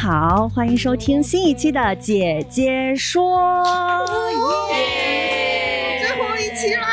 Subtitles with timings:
[0.00, 3.36] 好，欢迎收听新一期的《姐姐说》。
[4.72, 6.86] 耶，最后一期啦！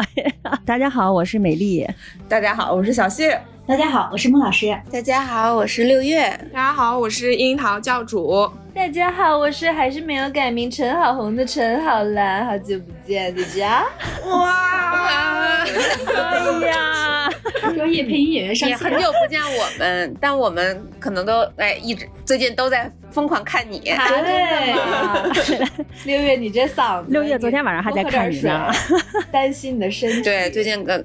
[0.64, 1.86] 大家好，我是美丽。
[2.28, 3.40] 大家好，我是小谢。
[3.66, 4.76] 大家好，我是孟老师。
[4.92, 6.28] 大家好，我是六月。
[6.52, 8.48] 大家好，我是樱桃教主。
[8.74, 12.46] 大家好，我是还是没有改名陈好红的陈好兰。
[12.46, 13.84] 好久不见，大家。
[14.26, 15.64] 哇！
[15.64, 17.30] 哎呀，
[17.74, 18.76] 专业配音演员上线。
[18.76, 23.80] 很久不见我们，但我们可能都哎一直最近都在疯狂看你。
[23.80, 24.74] 对。
[26.04, 27.10] 六月，你这嗓子。
[27.10, 28.70] 六月昨天晚上还在看你呢，
[29.32, 30.22] 担心你的身体。
[30.22, 31.04] 对，最近个。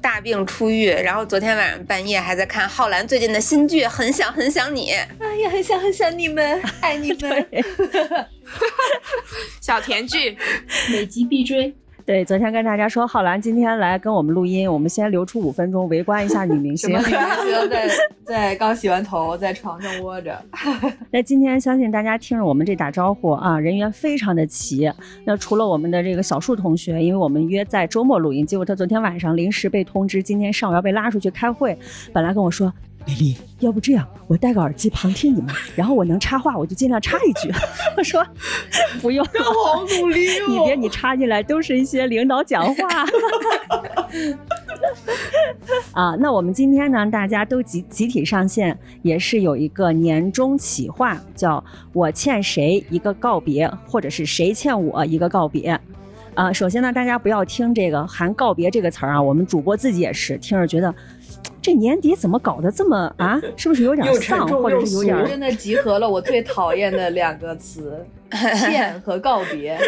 [0.00, 4.92] 大病初愈，然后昨天晚上半夜还在看浩然最近的新剧，很想很想你。
[4.92, 7.46] 哎呀，很想很想你们，爱你们。
[9.60, 10.38] 小甜剧，
[10.90, 11.74] 每集必追。
[12.08, 16.88] 对，昨天跟大家说，浩然今天来跟我们录音，我们先留出五分钟围观一下女明星。
[16.88, 17.88] 女明星在
[18.24, 20.34] 在刚洗完头，在床上窝着。
[21.12, 24.90] 那今天相信大家听着我们这打招呼啊，人员非常的齐。
[25.26, 31.78] 那除了我们的这个小树同学，因为我们约在周末录音，结果他昨天晚上临时被通知，今天上午要被拉出去开会。
[32.14, 32.72] 本来跟我说。
[33.08, 37.50] 美丽，要不这样，我戴个耳机旁听你们， 然后我能插话，我就尽量插一句。
[37.96, 38.22] 我说
[39.00, 39.24] 不用，
[39.64, 40.44] 好努力哦。
[40.46, 42.86] 你别你插进来，都是一些领导讲话。
[45.92, 51.64] 啊，那我们今天呢，大家都集集体上线，也是有一个年终企划，叫
[51.94, 55.80] 我欠谁一个告别，或者是谁欠我一个告别。
[56.34, 60.94] 啊，首先呢，大家不要听这个含告别这个词儿啊，我们主播自己也是听着觉得。
[61.68, 63.38] 这年底怎么搞得这么啊？
[63.54, 65.26] 是不是有点丧，或者是有点？
[65.28, 68.06] 真的集合了我最讨厌的两个词：
[68.70, 69.78] 见和告别。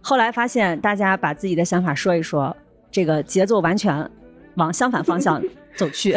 [0.00, 2.56] 后来发现大家把自己的想法说一说，
[2.90, 4.10] 这个节奏完全
[4.56, 5.40] 往相反方向。
[5.74, 6.14] 走去，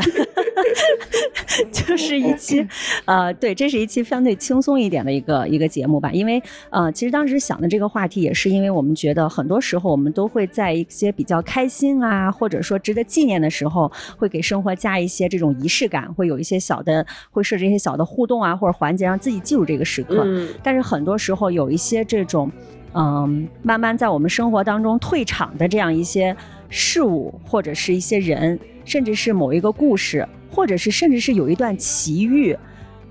[1.72, 2.66] 就是一期，
[3.06, 6.10] 呃，对，这是一期相对轻松一点的一个一个节目吧。
[6.12, 20.24] 因为，呃，其实当时想的这个话题，也是因为我们觉得很多时候我们都会在一些比较开心啊，或者说值得纪念的时候，会给生活加一些这种仪式感，会有一些小的，会设置一些小的互动啊，或者环节，让自己记住这个时刻。
[20.26, 20.48] 嗯。
[20.64, 22.52] 但是很多时候有一些这种，
[22.94, 26.36] 嗯，慢慢在我们生活当中退场的这样一些
[26.70, 28.60] 事物，或者是一些人。
[28.86, 30.24] 甚至是某一个故事，
[30.56, 32.58] 或者是甚至是有一段奇遇，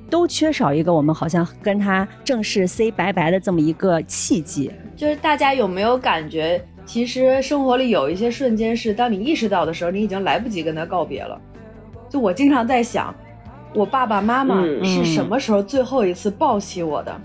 [0.08, 4.70] 都缺少一个我们好像跟他正式 say 拜拜的这么一个契机。
[4.96, 11.38] 就是大家有没有感觉，其实生活里有一些瞬间是，当你意识到的时候，你已经来不及跟他告别了。
[12.08, 13.14] 就我经常在想，
[13.74, 17.20] 我爸爸妈妈是什么时候最后一次抱起我的？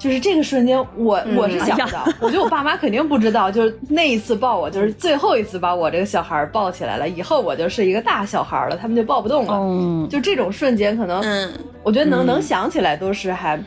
[0.00, 9.52] 就是这个瞬间，我我是想到，我觉得我爸妈肯定不知道，就是那一次抱我，就是最后一次把我这个小孩抱起来了，以后我就是一个大小孩了，他们就抱不动了。
[9.54, 11.52] 嗯，就这种瞬间，可能，
[11.82, 13.62] 我觉得能能想起来都是还，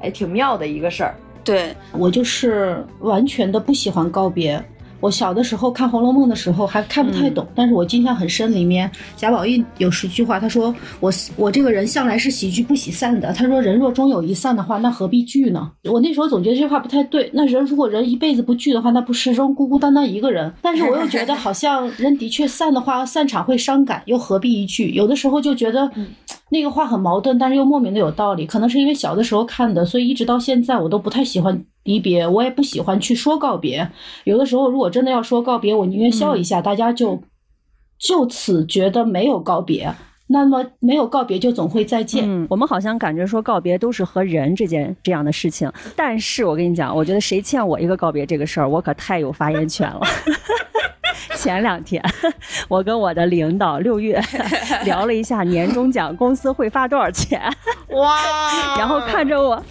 [0.00, 1.14] 还挺妙的一个事儿。
[1.44, 4.60] 对我就是完全的不喜欢告别。
[5.02, 8.52] 我小的时候看《红楼梦》的时候还看不太懂，但是我印象很深。
[8.52, 17.28] 里面贾宝玉有十句话，他说：“我我这个人向来是喜聚不喜散的。”他说：“人若终有一散的话，那何必聚呢？”我那时候总觉得这句话不太对。
[17.32, 20.52] 那人如果人一辈子不聚的话，那不始终孤孤单单一个人？
[20.62, 24.90] 但是我又觉得好像人的确散的话，散场会伤感，又何必一聚？
[24.92, 25.90] 有的时候就觉得
[26.52, 28.46] 那个话很矛盾，但是又莫名的有道理。
[28.46, 31.64] 可能是因为小的时候看的，所以一直到现在我都不太喜欢。
[31.84, 33.90] 离别，我也不喜欢去说告别。
[34.24, 37.22] 有的时候，如果真的要说告别，我宁愿笑一下，大家就
[37.98, 39.94] 就此觉得没有告别。
[40.28, 42.24] 那么没有告别，就总会再见。
[42.26, 45.70] 嗯，我们好像感觉说告别都是和人这件这样的事情。
[45.94, 50.00] 但是我跟你讲，我觉得谁欠我一个告别这个事儿，我可太有发言权了。
[51.36, 52.02] 前两天，
[52.68, 54.20] 我跟我的领导六月
[54.84, 57.40] 聊了一下年终奖公司会发多少钱，
[57.88, 58.76] 哇！
[58.76, 59.62] 然后看着我，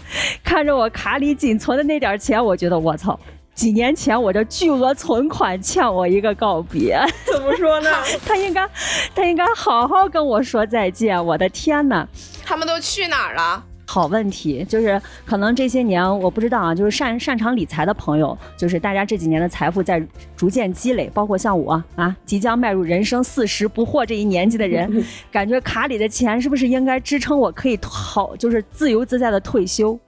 [0.44, 3.20] 看着我卡里仅存的那点钱，我觉得我操，
[3.54, 7.00] 几年前我这巨额存款欠我一个告别。
[7.32, 7.90] 怎么说呢？
[8.26, 8.68] 他应该，
[9.16, 11.24] 他应该好好跟我说再见。
[11.26, 12.08] 我的天哪！
[12.46, 13.64] 他们都去哪儿了？
[13.92, 20.02] 好问题，就是可能这些年我不知道啊，就是擅擅长理财的朋友，就是大家这几年的财富在
[20.34, 30.00] 逐渐积累，包括像我啊，即将迈入人生四十不惑这一年纪的人， 感觉卡里的钱是不是应该支撑我可以好，就是自由自在的退休？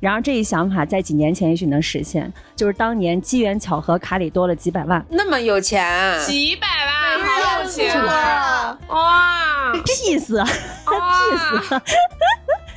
[0.00, 8.78] 然而这一想法在几年前也许能实现，就是当年机缘巧合，卡里多了几百万，那么有钱，几百万，好有钱啊！
[8.88, 10.42] 哇，peace，peace。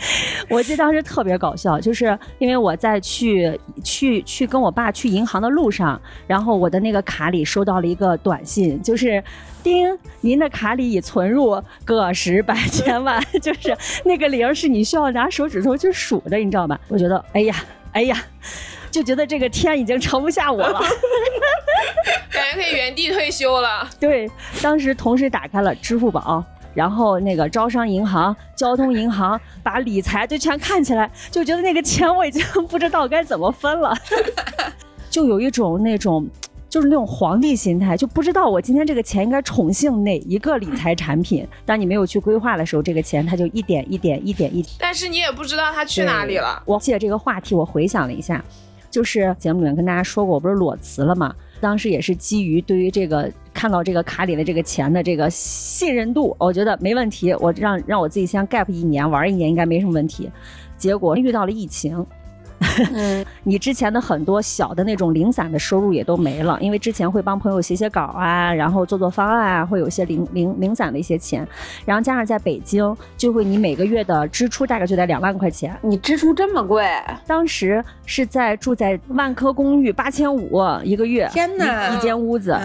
[0.50, 9.24] 我记得当时特别搞笑，就是因为我在去去去跟我爸去银行的路上，然后我的那个卡里收到了一个短信，就是
[9.64, 16.80] 叮，您的卡里已存入个十百千万， 就是那个零是你需要拿手指头去数的，你知道吧？
[16.88, 17.56] 我觉得，哎呀，
[17.94, 18.18] 哎呀。
[18.90, 20.78] 就觉得这个天已经盛不下我了，
[22.30, 23.88] 感觉可以原地退休了。
[23.98, 24.30] 对，
[24.62, 26.44] 当时同时打开了支付宝。
[26.74, 33.96] 然后那个招商银行、交通银行把理财就全看起来，就觉得那个钱我已经不知道该怎么分了，
[35.10, 36.28] 就有一种那种
[36.70, 41.46] 就是那种皇帝心态，就不知道我今天这个钱应该宠幸哪一个理财产品。
[41.66, 44.74] 当你没有去规划的时候，这个钱它就一点一点一点一点。
[44.80, 46.64] 但是你也不知道它去哪里了。
[46.66, 48.42] 我借这个话题，我回想了一下，
[48.90, 51.36] 就是节目里面跟大家说过，我不是裸辞了嘛？
[51.62, 60.30] 当时也是基于对于这个看到这个卡里的这个钱的这个信任度，我觉得没问题，我让让我自己先 gap 一年玩一年应该没什么问题。
[60.78, 62.06] 结果遇到了疫情。
[62.94, 71.48] 嗯，你之前的很多小的那种零散的收入也都没了，因为之前会帮朋友写写稿啊，然后做做方案啊，会有一些零零零散的一些钱，
[71.86, 75.76] 然后加上在北京，就会你每个月的支出大概就在两万块钱。
[75.82, 76.88] 你支出这么贵？
[77.26, 82.56] 当时是在住在万科公寓，八千五一个月，天哪，一间屋子。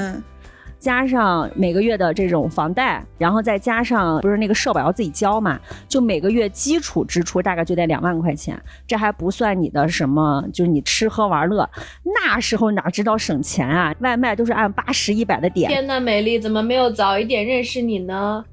[0.79, 5.59] 加上每个月的这种房贷，然后再加上不是那个社保要自己交嘛，
[5.89, 11.69] 就每个月基础支出大概就得两万块钱，这还不算你的什么，就是你吃喝玩乐。
[12.05, 13.95] 那时候哪知道省钱啊？
[14.01, 15.69] 外卖都是按八十一百的点。
[15.71, 18.45] 天呐，美丽怎么没有早一点认识你呢？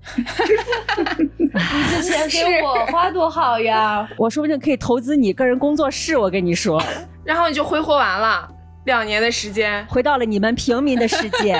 [1.17, 1.33] 你
[2.01, 4.07] 之前给我花多好呀！
[4.17, 6.17] 我说不定可以投资你个人工作室。
[6.17, 6.81] 我跟你说，
[7.23, 8.49] 然后你就挥霍完了。
[8.85, 11.53] 两年的时间，回到了你们平民的世界，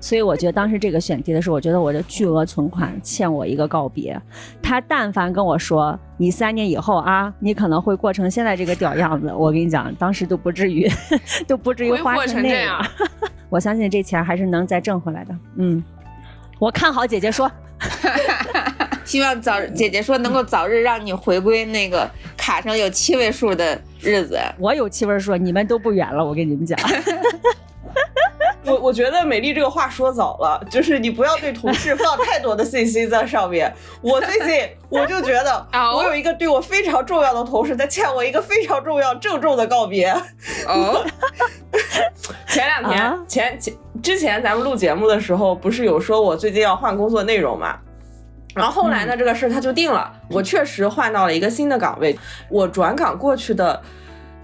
[0.00, 4.20] 所以我觉得当时这个选题的时候，我觉得我的巨额存款欠我一个告别。
[4.62, 10.90] 他但凡跟我说你三年以后啊，你可能会过成现在这个屌样子， 我跟你讲，当时都不至于，
[11.46, 12.84] 都不至于花成那样。
[13.48, 15.34] 我相信这钱还是能再挣回来的。
[15.56, 15.82] 嗯，
[16.58, 17.50] 我看好姐姐说。
[19.04, 22.06] 希望早姐姐说能够早日让你回归那个
[22.36, 24.38] 卡上有七位数的日子。
[24.58, 26.22] 我有七位数，你们都不远了。
[26.22, 26.78] 我跟你们讲，
[28.64, 33.72] 我我觉得美丽这个话说早了，就是你不要对同事放太多的信息在上面。
[34.02, 40.10] 我最近我就觉得，我有一个对我非常重要的同事，在欠我一个非常重要郑重的告别。
[40.66, 41.04] 哦，
[42.48, 47.78] 前两天前前之前咱们录节目的时候，不是有说我最近要换工作内容嘛？
[48.54, 50.12] 然后后来呢，这个事儿他就定了。
[50.30, 52.18] 我确实换到了一个新的岗位。
[52.50, 53.80] 我转岗过去的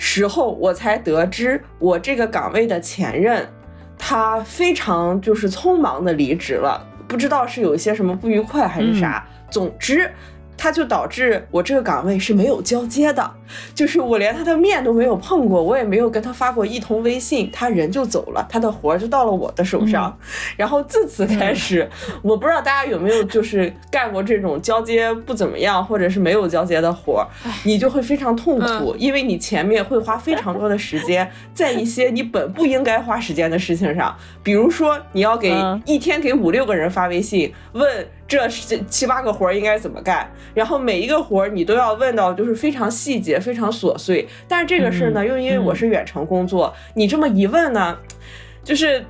[0.07, 3.49] 时候，我才得知我这个岗位的前任，
[3.97, 6.87] 他非常就是匆忙的离职了。
[7.09, 9.27] 不知道是有一些什么不愉快还是啥。
[9.51, 10.11] 总之。
[10.57, 13.31] 他就导致我这个岗位是没有交接的，
[13.75, 20.17] 就是我连他的面都没有碰过，我也没有跟他发过一通微信，他人就走了，他的活儿就到了我的手上。
[20.57, 21.89] 然后自此开始，
[22.23, 27.27] 我不知道大家有没有就是干过这种交接不怎么样或者是没有交接的活儿，
[27.65, 38.07] 你就会非常痛苦，因为你前面会花非常多的时间在一些你本不应该花时间的事情上，比如说你要给一天给五六个人发微信问。
[38.27, 40.31] 这七八个活儿应该怎么干？
[40.55, 44.27] 然后每一个活儿你都要问到，就是非常细节、非常琐碎。
[44.49, 47.97] 但是这个事儿呢，又因为我是远程工作，你这么一问呢，
[48.65, 49.05] 就是，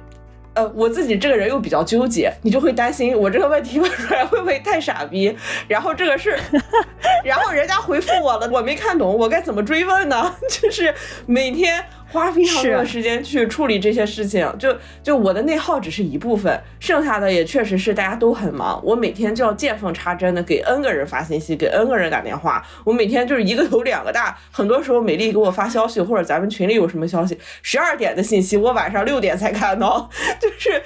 [0.55, 5.37] 呃，我自己这个人又比较纠结，你就会担心我这个问题问出来会不会太傻逼？
[5.69, 6.39] 然后这个事儿，
[7.25, 10.35] 然后人家回复我了，我没看懂，我该怎么追问呢？
[10.51, 10.93] 就是
[11.27, 11.85] 每天。
[12.15, 18.81] 花非常多的时间去处理这些事情，就就我的内耗只是一部分，剩下的也确实是大家都很忙。
[18.85, 22.65] 我每天就要见缝插针的给 N 个人发信息，给 N 个人打电话。
[22.85, 30.09] 我每天就是一个头两个大，很多时候美丽给我发消息，或者咱们群里有什么消息，十二点的信息我晚上六点才看到，
[30.41, 30.81] 就是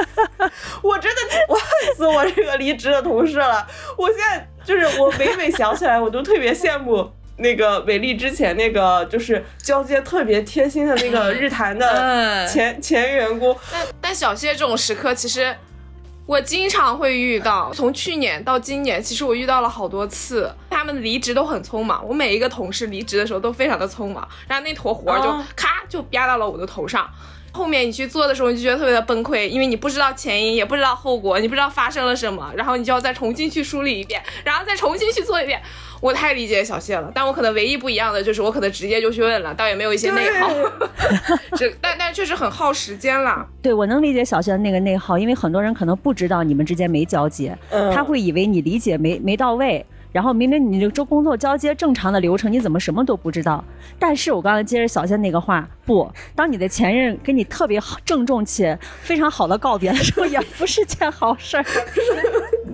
[0.82, 1.64] 我真的我恨
[1.96, 3.66] 死我这个离职的同事了。
[3.98, 7.10] 我现在就是我每每想起来，我都特别羡慕。
[7.42, 15.54] 那个伟丽之前那个就是交接特别贴心的那个 日坛的前前员工，但但小谢这种时刻其实
[16.24, 27.10] 我经常会遇到，从去年到今年，其实我遇到了好多次，他们离职都很匆忙，我每一个同事离职的时候都非常的匆忙，然后那坨活就咔就压到了我的头上，
[27.52, 35.60] 后面你去做的时候你就觉得特别的崩溃，因为你不知道前因，也不知道后果，你不知道发生了什么，然后你就要再重新去梳理一遍，然后再重新去做一遍。
[36.00, 40.50] 我太理解小谢了，但我可能唯一不一样的就是我可能直接就去问了，倒也没有一些内耗，
[41.56, 43.46] 这但但确实很耗时间了。
[43.62, 47.56] 对，我能理解小谢的那个内耗，因为很多人可能不知道你们之间没交接，
[47.94, 49.86] 他会以为你理解没没到位。
[50.12, 53.64] 然后明明你这周工作交接正常的流程，你怎么什么都不知道？
[53.98, 61.64] 但是我刚才接着小仙那个话，不，当你的前任跟你特别好、郑重且非常好的告别的时候，也不是件好事儿。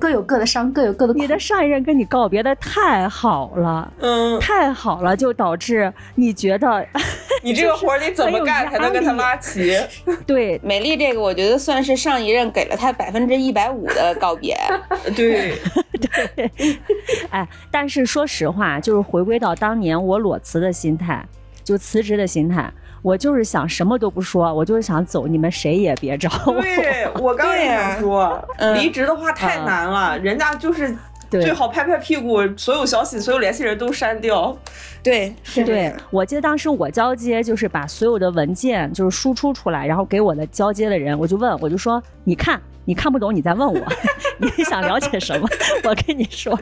[0.00, 1.14] 各有各的伤，各有各的。
[1.14, 6.87] 你的上一任跟你告别的太好了，嗯，太好了，就导致你觉得
[7.42, 9.76] 你这个活儿你怎么干才能跟他拉齐？
[10.25, 14.57] 对，美丽这个我觉得算是上一任给了他百分之一百五的告别。
[15.16, 15.59] 对
[16.37, 16.50] 对，
[17.31, 21.25] 哎，但是说实话，就是回归到当年我裸辞的心态，
[21.63, 22.73] 就辞职的心态。
[23.01, 26.61] 我就是想什么都不说，我就是想走，你们谁也别找我。
[26.61, 30.95] 对我刚也想说，离职的话太难了，人家就是
[31.31, 34.55] 最好拍拍屁股，所有消息、所有联系人都删掉。
[35.01, 35.95] 对，是对。
[36.11, 43.81] 我记得当时我交接就是把所有的文件就是输出出来，然后给我的交接的人，我就问，我就说，你看，你看不懂，你再问我，
[44.39, 45.49] 你想了解什么？
[45.85, 46.59] 我跟你说。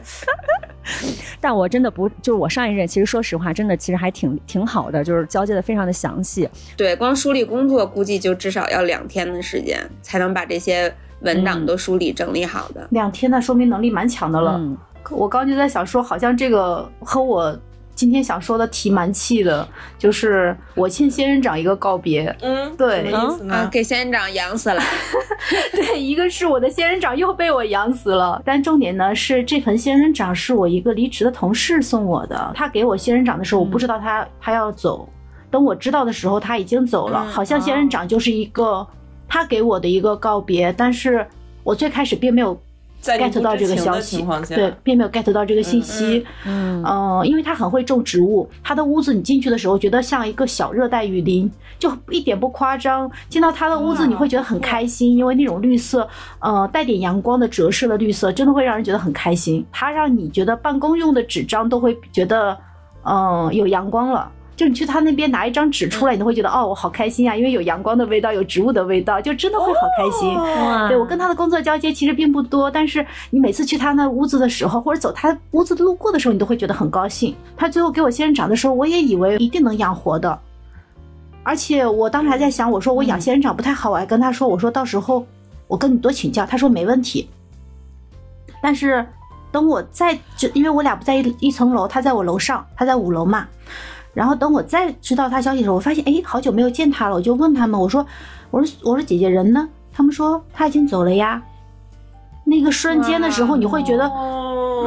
[1.41, 6.49] 但我真的不，就是我上一任，其实说实话，真的其实还挺挺好的，就是交接的非常的详细。
[6.75, 12.87] 对，光梳理工作估计就至少要两天的时间，才能把这些文档都梳理整理好的。
[12.91, 14.55] 两天那说明能力蛮强的了。
[14.57, 14.77] 嗯，
[15.11, 17.57] 我刚就在想说，好像这个和我。
[17.97, 22.33] 今天想说的题蛮气的，就是我欠仙人掌一个告别。
[22.41, 23.67] 嗯，对，什么意思呢？
[23.71, 24.79] 给仙人掌养死了。
[25.73, 32.51] 对，一个是我的仙人掌又被我养死了，但重点呢是这盆仙人掌是我一个离职的同事送我的。
[32.53, 35.09] 他给我仙人掌的时候，我不知道他他要走，
[35.49, 37.25] 等我知道的时候他已经走了。
[37.25, 38.85] 好像仙人掌就是一个
[39.27, 41.25] 他给我的一个告别，但是
[41.63, 42.55] 我最开始并没有。
[43.01, 46.25] Get 到这个消息，对，并没有 get 到这个信息。
[46.45, 51.49] 嗯，呃，因为他很会种植物，他的屋子你进去的时候觉得像一个小热带雨林，
[51.79, 53.09] 就一点不夸张。
[53.29, 56.07] 进到他的屋子你会觉得很开心，因为那种绿色，
[56.39, 59.65] 呃，带点阳光的折射的绿色，真的会让人觉得很开心。
[59.71, 62.57] 他让你觉得办公用的纸张都会觉得，
[63.03, 64.31] 嗯，有阳光了。
[64.57, 70.35] 就你去他那边拿一张纸出来，你都会觉得哦，我好开心啊，因为有阳光的味道，有植物的味道，就真的会好开心。
[70.89, 77.35] 对我跟他的工作交接其实并不多，但是你每次去他那屋子的时候，或者走他屋子路过的时候，你都会觉得很高兴。
[77.55, 80.39] 他最后给我仙人掌的时候，我也以为一定能养活的，
[81.43, 85.23] 而且我当时还在想，我说我养仙人掌不太好，我还跟他说，我说到时候
[85.67, 86.47] 我跟你多请教。
[86.47, 87.29] 他说没问题。
[88.59, 89.05] 但是
[89.51, 93.47] 等我在就因为我俩不在一一层楼，他在我楼上，他在五楼嘛。
[94.17, 98.03] 然后等我再知道他消息的时候，我发现哎，好久没有见他了，我就问他们，我说，
[98.49, 99.69] 我说，我说姐姐人呢？
[99.93, 101.39] 他们说他已经走了呀。
[102.43, 104.11] 那个瞬间的时候，你会觉得，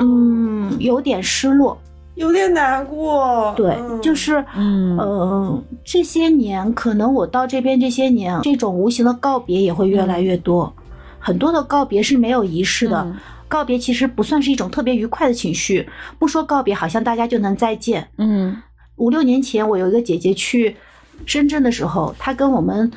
[0.00, 1.78] 嗯，有点失落，
[2.16, 3.54] 有点难过。
[3.56, 10.74] 对，就是，嗯，这些年，可能我到这边这些年，这种无形的告别也会越来越多。
[11.20, 13.06] 很多的告别是没有仪式的，
[13.46, 15.88] 告别其实不算是一种特别愉快的情绪。
[16.18, 18.08] 不说告别，好像大家就能再见。
[18.18, 18.56] 嗯。
[19.00, 20.76] 五六年前，我有一个姐姐去
[21.24, 22.88] 深圳的时候，她跟我们，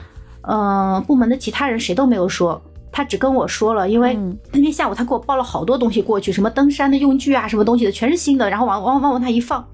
[0.41, 4.13] 呃，部门的其他人谁都没有说，她只跟我说了，因为
[4.51, 9.65] 那天下午她给我抱了好多东西过去，什么登山的用具啊，什么东西的，全是新的，然后往往往往她一放，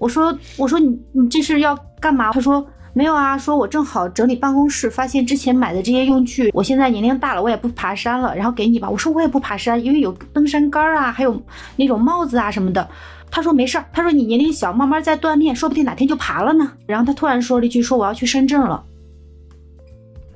[0.00, 2.32] 我说我说你你这是要干嘛？
[2.32, 8.90] 她说没有啊，说我正好整理办公室，发现之前买的这些用具，我现在年龄大了，我也不爬山了，然后给你吧。
[8.90, 11.40] 我说我也不爬山，因为有登山杆啊，还有
[11.76, 12.88] 那种帽子啊什么的。
[13.30, 16.72] 他说没事儿，他说你年龄小，慢慢再锻炼，说不定哪天就爬了呢。
[16.86, 18.82] 然后他突然说了一句，说我要去深圳了。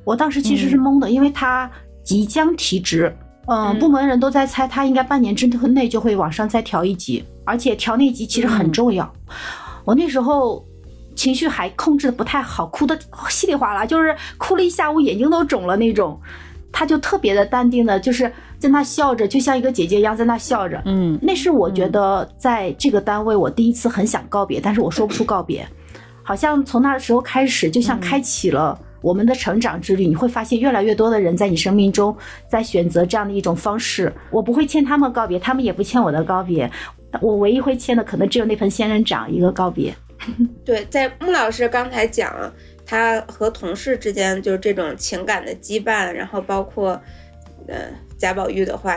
[0.05, 1.71] 我当时其实是懵的，因为他
[2.03, 3.15] 即将提职，
[3.47, 9.11] 嗯，部门人都在猜他应该半年之内就会往上再调一级，而且调那级其实很重要。
[9.85, 10.65] 我那时候
[11.15, 16.21] 情绪还控制的不太好，哭的稀里哗啦，就是哭了一下午，眼睛都肿了那种。
[16.75, 18.33] 他就特别的淡定的，就是
[18.63, 20.81] 在那笑着，就像一个姐姐一样在那笑着。
[20.87, 25.67] 嗯，那是我觉得在这个单位我第一次很想告别，但是我说不出告别。
[26.23, 30.07] 好像从那时候开始，就像开启了我们的成长之旅。
[30.07, 32.17] 你会发现越来越多的人在你生命中
[32.49, 34.13] 在选择这样的一种方式。
[34.31, 36.71] 我不会欠他们告别，他们也不欠我的告别。
[37.21, 39.93] 我唯一会欠的可能只有那盆仙人掌一个告别。
[40.65, 42.33] 对，在穆老师刚才讲。
[42.85, 47.01] 他和同事之间就是这种情感的羁绊，然后包括，
[47.67, 47.87] 呃，
[48.23, 48.97] 贾宝玉的话，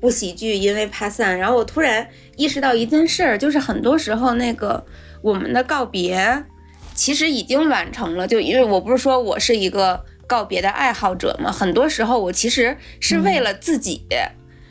[0.00, 1.36] 不喜剧，因为怕散。
[1.36, 4.86] 然后我突然意识到一件事儿，就是很多时候那个
[5.20, 6.44] 我们的告别，
[6.94, 8.24] 其实已经完成了。
[8.24, 14.06] 就因为我不是说我是一个告别的爱好者嘛，很多时候我其实是为了自己，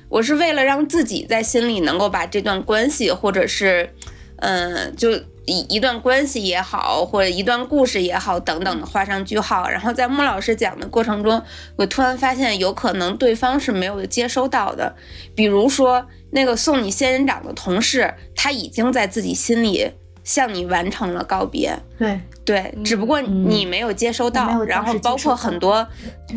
[0.07, 3.89] 我是为了让自己在心里能够把这段关系，或者是，
[4.37, 5.09] 嗯，就。
[5.45, 9.67] 一一段关系也好，或者一段故事也好，等等的画上句号。
[9.67, 11.41] 然后在穆老师讲的过程中，
[11.75, 14.95] 我突然发现有可能对方是没有接收到的。
[15.35, 19.91] 比如说那个送你仙人掌的同事，他已经在自己心里
[20.23, 21.77] 向你完成了告别。
[21.97, 24.63] 对对，只不过你没有接收到。
[24.63, 25.87] 然后包括很多，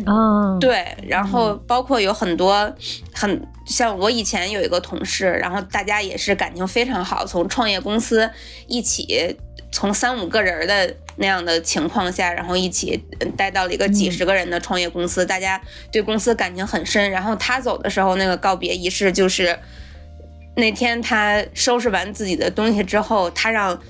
[0.05, 2.73] 嗯，对，然后包括有很多
[3.13, 3.47] 很。
[3.65, 8.29] 像我以前有一个同事，然后大家也是感情非常好，从创业公司
[8.67, 9.35] 一起
[9.71, 13.03] 从三五个人的那样的情况下，然后一起
[13.35, 15.59] 带到了一个几十个人的创业公司，大家
[15.91, 17.09] 对公司感情很深。
[17.09, 19.57] 然后他走的时候，那个告别仪式就是
[20.55, 23.81] 那天他收拾完自己的东西之后，他让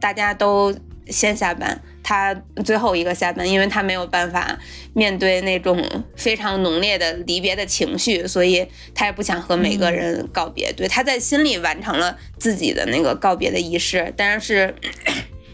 [0.00, 0.74] 大家都
[1.06, 1.80] 先下班。
[2.06, 4.58] 他最后一个下班，因为他没有办法
[4.92, 5.82] 面对那种
[6.14, 10.70] 非常浓烈的离别的情绪，所以他也不想和每个人告别。
[10.74, 14.12] 对，他在心里完成了自己的那个告别的仪式。
[14.18, 14.74] 但是，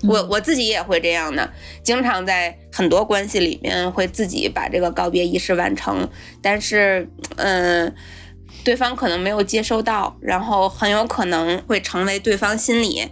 [0.03, 1.49] 我我自己也会这样的，
[1.85, 6.11] 经常在很多关系里面会自己把这个告别仪式完成，
[6.43, 7.95] 但是，嗯，
[8.65, 13.09] 对方可能没有接收到，然后很有可能会成为对方心里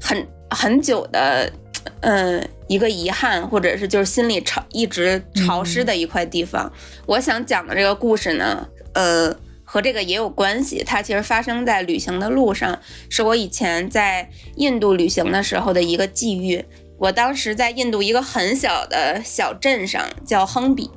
[0.00, 1.52] 很很久的。
[2.00, 6.70] 嗯，一个遗憾，或者是就是心里潮一直潮湿的一块地方。
[7.06, 9.34] 我想讲的这个故事呢，呃，
[9.64, 10.82] 和这个也有关系。
[10.84, 16.62] 它其实发生在旅行的路上，是我以前在印度旅行的时候的一个际遇。
[16.98, 20.90] 我当时在印度一个很小的小镇上，叫亨比，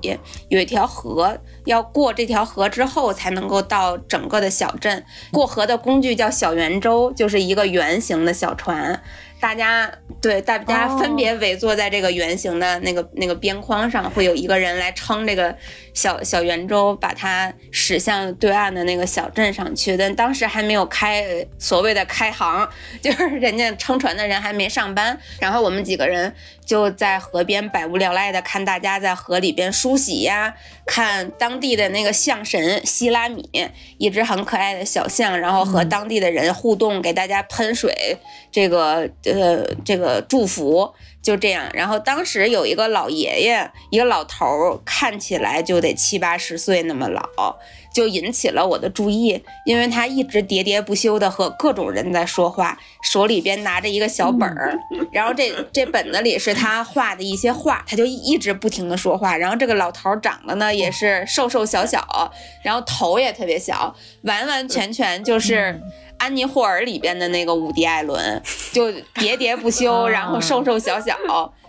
[0.49, 5.05] 有一条河，要过这条河之后才能够到整个的小镇。
[5.31, 9.01] 过河的工具叫小圆舟，就是一个圆形的小船。
[9.41, 15.53] 大家对大家分别围坐在这个圆形的那个那个边框上，会有一个人来撑这个
[15.95, 19.97] 小小圆舟，把它驶向对岸的那个小镇上去。
[19.97, 21.25] 但当时还没有开
[21.57, 22.69] 所谓的开航，
[23.01, 25.19] 就是人家撑船的人还没上班。
[25.39, 26.31] 然后我们几个人
[26.65, 30.53] 就在河边百无聊赖的看大家在河里边梳洗呀，
[30.85, 33.49] 看当地的那个象神希拉米，
[33.97, 38.17] 一只很可爱的小象，然后和当地的人互动，给大家喷水，
[38.51, 39.09] 这个。
[39.23, 41.69] 呃，这个祝福就这样。
[41.73, 47.57] 然后当时有一个老爷爷，一个老头儿，看起来就得七八十岁那么老，
[47.93, 54.77] 就引起了我的注意，因为他一直喋喋不休的和各种人在说话，手里边拿着一个小本儿，
[55.11, 59.35] 然后这 这本子里是他画的一些画，他就一直不停的说话。
[59.35, 62.31] 然后这个老头儿长得呢也是瘦瘦小小，
[62.63, 65.79] 然后头也特别小，完完全全就是。
[66.21, 68.39] 安妮霍尔里边的那个伍迪艾伦，
[68.71, 71.17] 就喋喋不休， 然后瘦瘦小小。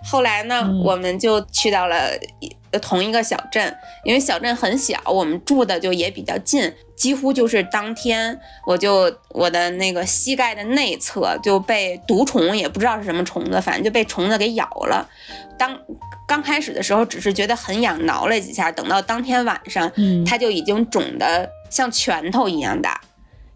[0.04, 2.10] 后来呢，我们就去到了
[2.82, 15.08] 同一个小镇，因为小镇很小，我们住的就也比较近，几乎就是当天，我就我的那个膝盖的内侧就被毒虫，也不知道是什么虫子，反正就被虫子给咬了。
[15.58, 15.78] 当
[16.28, 19.90] 刚开始的时候，只是觉得很痒，挠了几下，等到当天晚上，
[20.26, 23.00] 它就已经肿的像拳头一样大。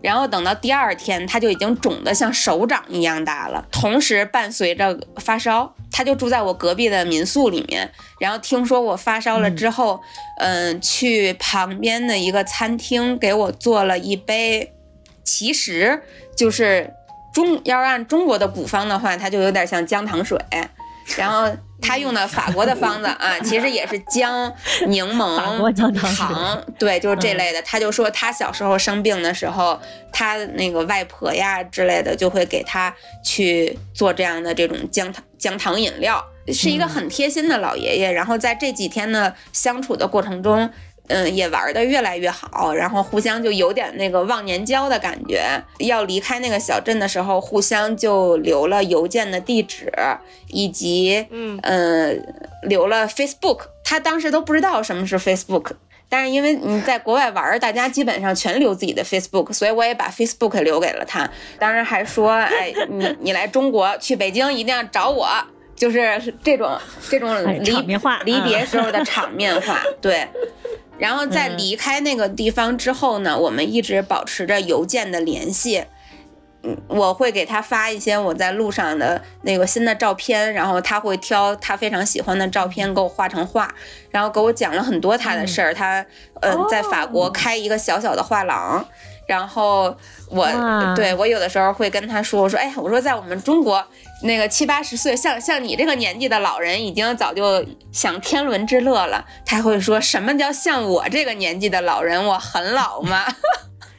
[0.03, 5.75] 然后等到第二天，他就已经肿得像手掌一样大了，同时伴随着发烧。
[5.91, 7.91] 他就住在我隔壁的民宿里面。
[8.21, 9.99] 然后听说我发烧了之后，
[10.39, 14.75] 嗯，去旁边的一个餐厅给我做了一杯，
[15.25, 16.03] 其实
[16.37, 16.93] 就是
[17.33, 20.39] 中要按中国的古方的话，它就有点像姜糖水。
[21.17, 21.51] 然后
[21.87, 24.53] 他用的法国的方子啊，其实也是姜、
[24.89, 25.37] 柠檬、
[25.95, 27.63] 糖，对，就是这类的。
[27.63, 29.81] 他就说他小时候生病的时候，
[30.13, 38.11] 他那个外婆呀之类的就会给他去做这样的这种姜糖姜糖饮料，是一个很贴心的老爷爷。
[38.11, 40.69] 然后在这几天的相处的过程中。
[41.09, 45.43] 嗯，也玩的越来越好，然后互相就有点那个忘年交的感觉。
[45.79, 49.93] 要离开那个小镇的时候，互相就留了邮件的地址，
[50.49, 52.13] 以及嗯呃
[52.63, 53.61] 留了 Facebook。
[53.85, 55.71] 他当时都不知道什么是 Facebook，
[56.09, 61.31] 但是因为你在国外玩，大家基本上全留自己的 Facebook，所以我也把 Facebook 留给了他。
[61.61, 65.29] 当然还说，哎，你你来中国去北京一定要找我，
[65.77, 66.77] 就是这种
[67.09, 70.27] 这种离离别时候的场面话，对。
[70.99, 75.85] 然后在离开那个地方之后呢，我们一直保持着邮件的联系。
[76.63, 83.73] 嗯，我会给他发一些我在路上的那个新的照片，然后他会挑他非常喜欢的照片给我画成画，
[84.11, 85.73] 然后给我讲了很多他的事儿。
[85.73, 86.05] 他
[86.41, 88.85] 嗯，在法国开一个小小的画廊。
[89.27, 89.97] 然后
[90.31, 90.47] 我
[90.95, 93.85] 对我有的时候会跟他说，我说哎，我说在我们中国。
[94.23, 97.63] 那个七八十岁，像像你这个年纪的老人，已经早就
[97.93, 99.23] 享天伦之乐了。
[99.45, 103.27] 他会说什么叫像我这个年纪的老人，我很老吗？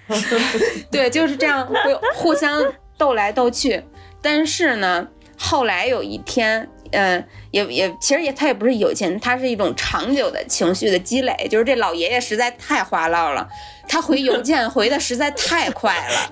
[0.90, 2.60] 对，就是这样，会互相
[2.98, 3.84] 斗来斗去。
[4.20, 13.48] 但是呢，后来有一天，嗯，也也其实也他也不是有钱，他是一种长久的情绪的积累，就是这老爷爷实在太话唠了，
[13.88, 16.32] 他回邮件回的实在太快了，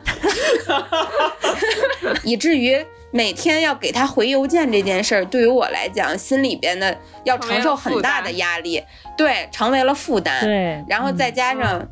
[2.23, 2.85] 以至于。
[3.11, 8.83] 每天要给他回邮件这件事儿，对于我来讲，心里边的要承受很大的压力，
[9.15, 10.43] 对，成为了负担。
[10.43, 11.87] 对，然后再加上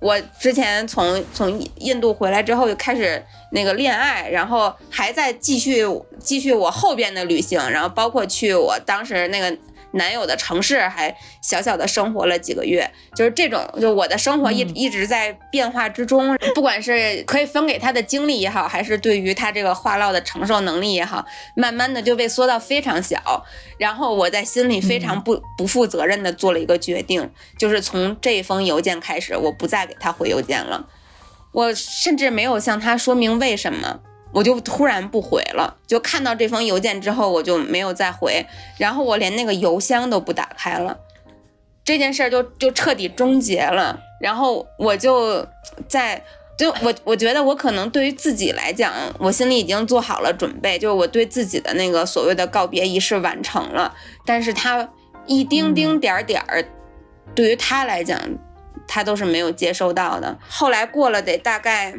[0.00, 5.84] 我之前从从印度回来之后，就开始那个恋爱，然后还在继续
[6.18, 9.54] 继续我后边的旅行，然后包括去我当时那个。
[9.92, 21.24] 男友的城市还小小的生活了几个月，就是这种，就我的生活一一直在变化之中，不管是可以分给他的精力也好，还是对于他这个话唠的承受能力也好，
[21.54, 23.44] 慢慢的就被缩到非常小。
[23.78, 30.86] 然后我在心里非常不不负责任的做了一个决定，就是从这封邮件开始，我不再给他回邮件了，
[31.52, 34.00] 我甚至没有向他说明为什么。
[34.32, 38.46] 我就突然不回了，就看到这封邮件之后，我就没有再回，
[38.78, 40.98] 然后我连那个邮箱都不打开了，
[41.84, 44.00] 这件事儿就就彻底终结了。
[44.20, 45.46] 然后我就
[45.86, 46.24] 在，
[46.56, 54.88] 就我我觉得我可能对于自己来讲，我心里已经做好了准备，就是我对自己的那个所谓的告别仪式完成了，但是他
[55.26, 56.64] 一丁丁点儿点儿，
[57.34, 58.18] 对于他来讲，
[58.88, 60.38] 他都是没有接收到的。
[60.48, 61.94] 后来过了得大概。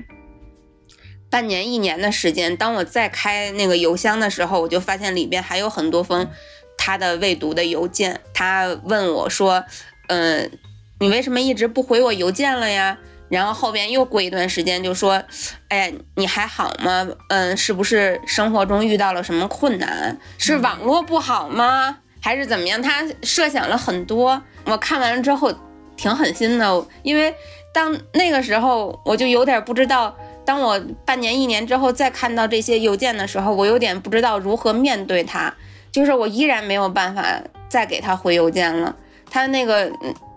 [1.34, 6.30] 半年一年的时间，当我再开那个邮箱的时候，我就发现里边还有很多封
[6.78, 8.22] 他的未读的邮件。
[8.36, 9.64] 他问我说
[10.10, 10.52] ：“嗯，
[11.00, 15.24] 你为什么一直不回我邮件了呀？”然后后边又过一段时间就说
[15.70, 17.10] ：“哎，你还好吗？
[17.30, 20.16] 嗯，是不是生活中遇到了什么困难？
[20.38, 21.98] 是网络不好吗？
[22.22, 24.40] 还是怎么样？”他设想了很多。
[24.66, 25.52] 我看完了之后
[25.98, 27.34] 挺狠心的，因为
[27.74, 30.16] 当那个时候我就有点不知道。
[30.46, 35.54] 当我半年、一年之后再看到这些邮件的时候，我有点不知道如何面对他，
[35.92, 38.94] 就是我依然没有办法再给他回邮件了。
[39.30, 39.90] 他那个，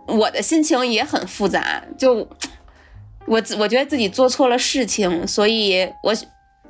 [0.07, 2.27] 我的心情也很复杂，就
[3.27, 6.15] 我我觉得自己做错了事情，所以我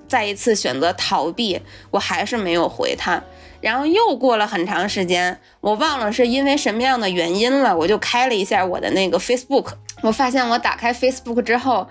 [0.08, 3.22] 再一次选择逃避，我还是没有回他。
[3.60, 9.72] 然后又过了很长时间，我忘了是因为什么样的原因了，我就开了一下我的那个 Facebook，
[10.02, 11.86] 我发现我打开 Facebook 之后。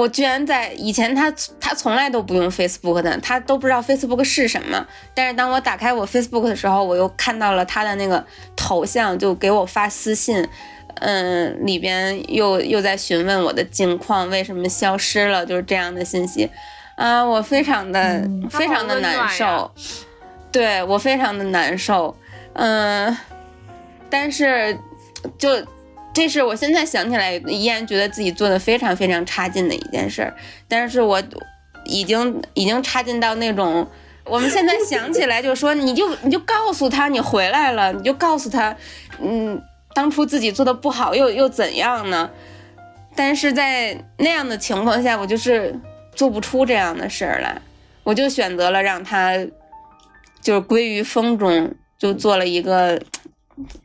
[0.00, 4.86] 我居然在以前，他他从来都不用 Facebook 的，他都不知道 Facebook 是什么。
[5.14, 8.24] 但是当我打开我 Facebook 的时候，我又看到了他的那个
[8.56, 10.48] 头像，就给我发私信，
[11.00, 16.48] 嗯，里边又又在询问我的近况，为什么消失了，就是这样的信息，
[16.96, 19.70] 啊，我非常的非常的难受，
[20.50, 22.16] 对我非常的难受，
[22.54, 23.14] 嗯，
[24.08, 24.78] 但是
[25.38, 25.48] 就。
[26.12, 30.34] 这是我现在想起来依然觉得自己做的非常非常差劲的一件事儿，
[30.66, 31.22] 但是我
[31.84, 33.86] 已经已经差劲到那种，
[34.24, 38.76] 我们现在想起来就说，你就你就告诉他你回来了，你就告诉他，
[39.20, 39.62] 嗯，
[39.94, 42.28] 当初自己做的不好又又怎样呢？
[43.14, 45.78] 但是在那样的情况下，我就是
[46.14, 47.62] 做不出这样的事儿来，
[48.02, 49.36] 我就选择了让他
[50.42, 53.00] 就是归于风中，就做了一个，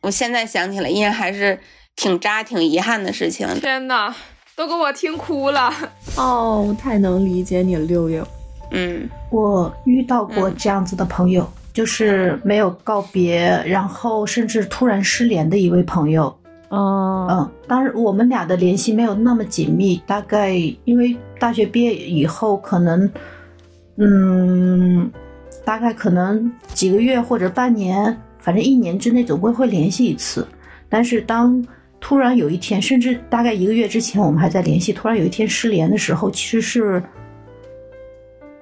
[0.01, 1.59] 我现在想起来依然还是。
[1.95, 3.47] 挺渣、挺遗憾的事情。
[3.60, 4.13] 天哪，
[4.55, 5.73] 都给我听哭了。
[6.17, 8.27] 哦，太能理解你了，六六。
[8.71, 16.36] 嗯，我遇到过这样子的朋友，就是没有告别，然后甚至突然失联的一位朋友。
[16.69, 20.51] 哦，嗯，当然我们俩的联系没有那么紧密，大概
[20.84, 23.10] 因为大学毕业以后，可能，
[23.97, 25.10] 嗯，
[25.63, 30.45] 大概可能几个月或者半年，反正一年之内总归会联系一次。
[30.89, 31.63] 但是当
[32.08, 34.94] 突然有一天，甚至大概一个月之前，我们还在联系。
[34.94, 37.02] 突然有一天失联的时候，其实是，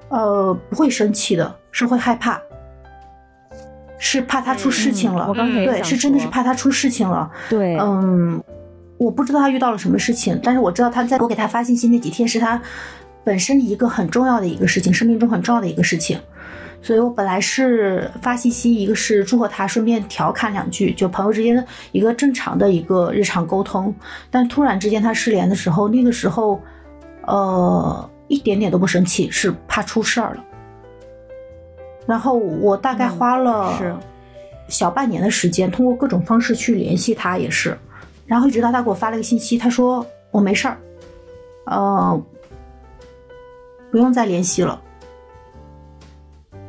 [0.08, 2.42] 呃，不会生气的，是会害怕，
[4.00, 5.28] 是怕他出事情了。
[5.28, 7.30] 我刚才对，是真的是怕他出事情了。
[7.50, 8.42] 对，嗯，
[8.98, 12.62] 我不知道他遇到了什么事情，但是我知道他在我给他发信息那几天，是他
[13.26, 16.18] 本身一个很重要的一个事情，生命中很重要的一个事情。
[16.84, 23.96] 所以我本来是发信息，一个是祝贺他，顺便调侃两句，就朋友之间的一个正常的一个日常沟通。
[24.30, 26.62] 但突然之间他失联的时候，那个时候，
[27.26, 30.44] 呃，一点点都不生气，是怕出事儿了。
[32.06, 33.98] 然后我大概花了
[34.68, 37.78] 小半年的时间，通过各种方式去联系他，也是。
[38.26, 40.78] 然后一直到他给我发了个信息，他说我没事儿，
[41.66, 42.22] 呃，
[43.90, 44.82] 不用再联系了。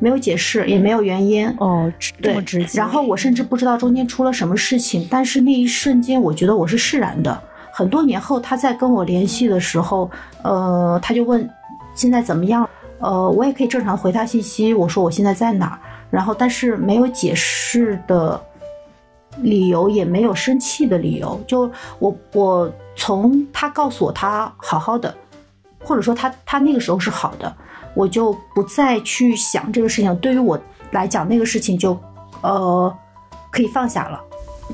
[0.05, 1.91] 没有解释，也没有原因哦，
[2.21, 2.79] 这么直接。
[2.79, 7.43] 然后我甚至不知道中间出了什么事情，但是那一瞬间，我觉得我是释然的。
[7.73, 10.11] 很多年后，他在跟我联系的时候，
[10.43, 11.49] 呃，他就问
[11.95, 12.69] 现在怎么样？
[12.99, 15.79] 呃，我也可以正常回他信息，我说我现在在哪儿，
[16.11, 18.39] 然后但是没有解释的
[19.39, 21.43] 理由，也没有生气的理由。
[21.47, 25.15] 就我我从他告诉我他好好的，
[25.83, 27.57] 或者说他他那个时候是好的，
[27.95, 30.15] 我就不再去想这个事情。
[30.17, 31.99] 对于我来讲，那个事情就
[32.43, 32.95] 呃
[33.51, 34.21] 可以放下了。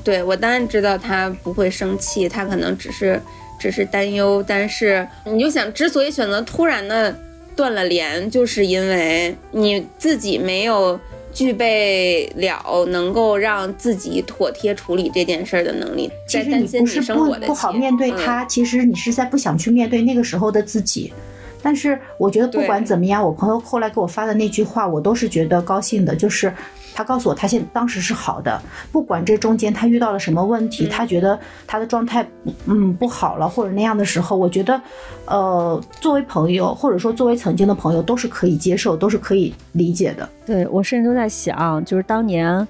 [0.03, 3.21] 对我当然知道他不会生气，他可能只是
[3.59, 7.13] 只是担忧，但是你就想，之所以选择突然的
[7.55, 10.97] 断了联，就是因为你自己没有
[11.33, 21.13] 具备了能够让自己妥帖处理这件事儿的能力，其实你不是不不好面对他，其实你是在不想去面对那个时候的自己。
[21.61, 26.53] 但是我觉得不管怎么样，我朋友后来给我发的那句话，我都是觉得高兴的，就是。
[26.93, 32.27] 他告诉我，他现当时是好的，不管这中间他遇到了什么问题，他觉得他的状态
[32.65, 34.79] 嗯不好了或者那样的时候，我觉得，
[35.25, 40.27] 呃，作为朋友或者说作为曾经的朋友，都是可以接受，都是可以理解的。
[40.45, 42.67] 对我甚至都在想，就是当年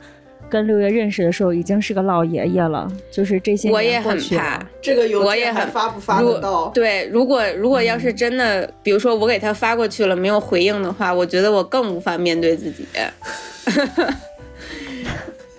[0.52, 6.68] 跟六月认识的时候，已经是个老爷爷了，就是这些我也很怕这个邮件还发不发得到？
[6.74, 12.86] 对，如果如果要是真的，比如说我给他发过去了没有回应的话，我觉得我更无法面对自己。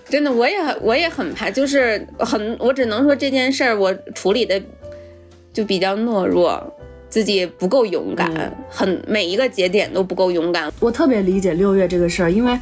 [0.07, 4.61] 真的，我也我也很怕，就是很，我只能说这件事儿我处理的
[5.51, 6.61] 就比较懦弱，
[7.09, 10.71] 自己不够勇敢，很每一个节点都不够勇敢。
[10.79, 12.55] 我特别理解六月这个事儿，因为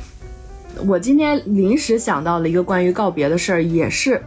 [0.88, 4.21] 我今天临时想到了一个关于告别的事儿，也是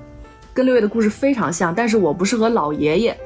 [0.53, 3.17] 跟六月的故事非常像，但是我不是和老爷爷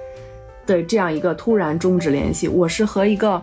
[0.66, 3.42] 的这样一个突然终止联系，我是和一个。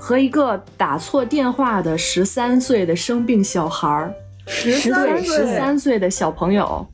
[0.00, 4.14] 和一个打错电话的十三岁的生病小孩儿，
[4.46, 6.86] 十岁十三岁的小朋友，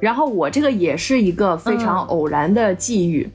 [0.00, 3.30] 然后我这个也是一个非常偶然的际遇，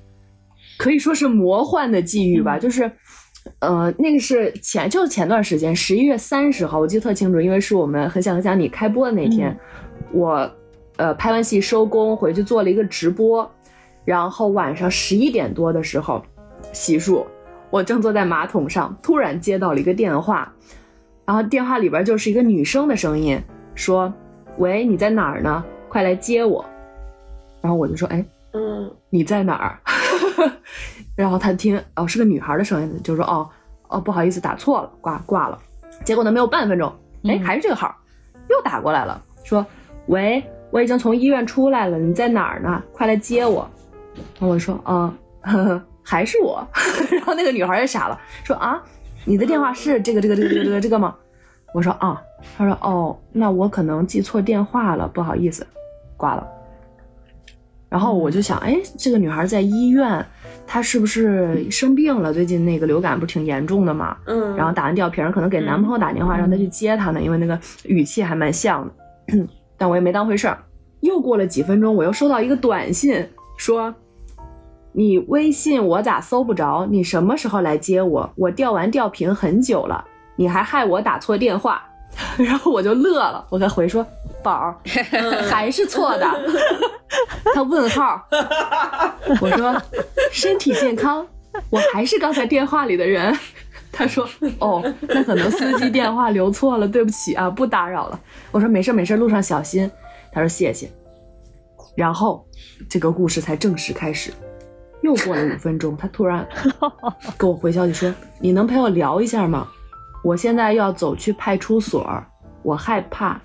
[0.77, 2.59] 可以说是魔幻的际遇吧。
[2.59, 2.91] 就是，
[3.59, 9.57] 呃，那个是前就是前段时间十一月三十号，我记得特清楚，因为是我们很想很想你开播的那天，
[10.11, 10.49] 我
[10.97, 13.49] 呃拍完戏收工回去做了一个直播，
[14.05, 16.23] 然后晚上十一点多的时候
[16.71, 17.25] 洗漱。
[17.69, 20.53] 我正坐在马桶上，突然接到了一个电话，
[21.25, 23.41] 然后电话里边就是一个女生的声音，
[23.73, 24.13] 说
[24.59, 25.63] ：“喂，你在哪儿呢？
[25.89, 26.63] 快来接我。”
[27.61, 29.79] 然后我就说：“哎，嗯，你在哪儿？”
[31.15, 33.49] 然后他听，哦，是个女孩的声音，就说：“哦，
[33.87, 35.59] 哦，不好意思，打错了，挂挂了。”
[36.03, 37.95] 结果呢，没有半分钟，哎，还是这个号，
[38.49, 39.65] 又打过来了，说
[40.07, 42.81] ：“喂，我已经从医院出来了，你在哪儿呢？
[42.91, 43.69] 快来接我。”
[44.39, 45.13] 然后我说：“嗯。”
[45.45, 46.65] 呵呵还是我，
[47.11, 48.81] 然后那个女孩也傻了，说啊，
[49.25, 51.13] 你的电话是这个这个这个这个这个吗？
[51.73, 52.21] 我说啊，
[52.57, 55.67] 她说哦，那我可能记错电话了，不好意思，
[56.15, 56.47] 挂了。
[57.93, 60.25] 然后我就想，哎，这个女孩在医院，
[60.65, 62.33] 她是不是生病了？
[62.33, 64.17] 最近那个流感不是挺严重的嘛？
[64.25, 64.55] 嗯。
[64.55, 69.45] 然后打完吊瓶，可能给男朋友打电话让他去接她呢，因为那个语气还蛮像的。
[69.77, 70.57] 但我也没当回事儿。
[71.01, 73.23] 又过了几分钟，我又收到一个短信，
[73.57, 73.93] 说。
[74.91, 76.87] 你微信我咋搜不着？
[76.89, 78.27] 你什么时候来接我？
[78.35, 80.03] 我吊完吊瓶很久了，
[80.35, 81.83] 你还害我打错电话，
[82.37, 83.45] 然后我就乐了。
[83.49, 84.05] 我给回说，
[84.41, 84.75] 宝儿
[85.49, 86.27] 还是错的。
[87.53, 88.21] 他问号。
[89.41, 89.81] 我说
[90.31, 91.25] 身体健康，
[91.69, 93.37] 我还是刚才电话里的人。
[93.91, 94.27] 他说
[94.59, 98.19] 哦，那可能司机电话留错了，对不起啊，不打扰了。
[98.51, 99.89] 我说没事没事，路上小心。
[100.31, 100.89] 他说谢谢。
[101.95, 102.43] 然后
[102.89, 104.31] 这个故事才正式开始。
[105.03, 106.47] 又过了五分钟，他突然
[107.37, 109.67] 给我回消息说：“你能陪我聊一下吗？
[110.23, 112.09] 我现在要走去派出所，
[112.63, 113.39] 我害怕，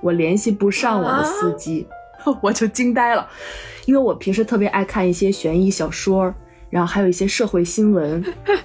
[0.00, 1.86] 我联系不上我的司机。
[2.42, 3.26] ”我就惊呆了，
[3.86, 6.34] 因为我平时特别爱看一些悬疑小说，
[6.68, 8.22] 然后还有一些社会新闻，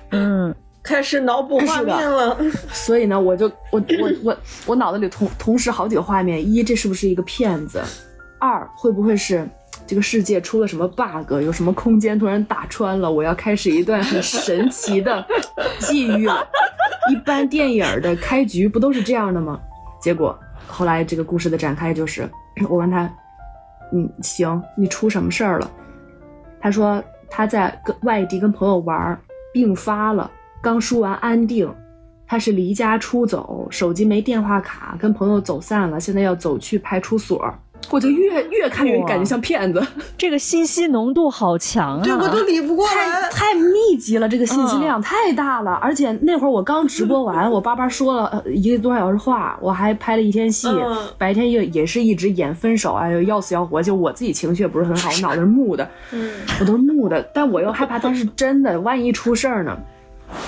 [0.09, 2.35] 嗯，开始脑补画面了。
[2.73, 7.79] 所以呢，我就我我我我脑子里同同时好几个画面：一，这是不是一个骗子？
[8.39, 9.47] 二，会不会是？
[9.85, 11.31] 这个世界出了什么 bug？
[11.43, 13.11] 有什么空间突然打穿了？
[13.11, 15.25] 我要开始一段很神奇的
[15.79, 16.47] 际遇了。
[17.11, 19.59] 一般电影的开局不都是这样的吗？
[20.01, 22.29] 结果后来这个故事的展开就是，
[22.69, 23.03] 我问他，
[23.93, 25.69] 嗯，行，你出什么事儿了？
[26.61, 29.19] 他说他在跟外地跟朋友玩，
[29.53, 31.69] 病发了，刚输完安定，
[32.25, 37.53] 他是离家出走，手机没电话卡，跟朋友走散了，现在要走去派出所。
[37.89, 39.85] 我就越越看越感觉像骗子，
[40.17, 42.03] 这个信息浓度好强啊！
[42.03, 45.73] 对我都理不过来，太密集了，这个信息量太大了。
[45.81, 50.67] 而且那会儿我刚直播完，我叭叭说了一个多小时话，我还拍了一天戏，
[51.17, 59.77] 白天也也是一直演分手，哎呦要死要活，就我自己情绪也不是很好，我脑袋是木的，嗯我都是木的，但我又害怕他是真的，万一出事儿呢？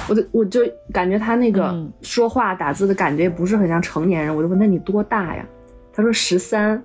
[0.09, 5.45] 我就我就感觉他那个说话打字的感觉也不是很像成年人，我就问他你多大呀？
[5.93, 6.83] 他说十三。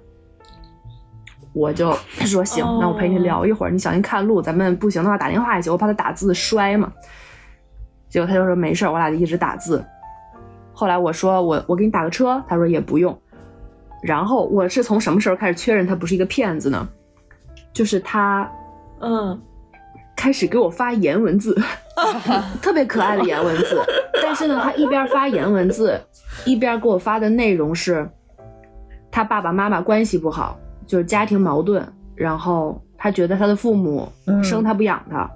[1.53, 1.93] 我就
[2.27, 6.93] 说行，那我陪你聊一会儿，你小心看路，咱们不行的话打电话也行，我怕他打字摔嘛。
[8.09, 9.85] 结果他就说没事我俩就一直打字。
[10.73, 13.17] 后来我说我我给你打个车，他说也不用。
[14.03, 16.89] 然后我是从什么时候开始确认他不是一个骗子呢？
[17.73, 18.51] 就是他，
[19.01, 19.39] 嗯，
[20.17, 21.55] 开始给我发颜文字，
[22.63, 23.83] 特别可爱的颜文字。
[24.23, 26.01] 但是呢，他一边发颜文字，
[26.45, 28.09] 一边给我发的内容是，
[29.11, 30.59] 他爸爸妈妈关系不好。
[30.91, 34.11] 就是家庭矛盾，然后他觉得他的父母
[34.43, 35.31] 生他不养他，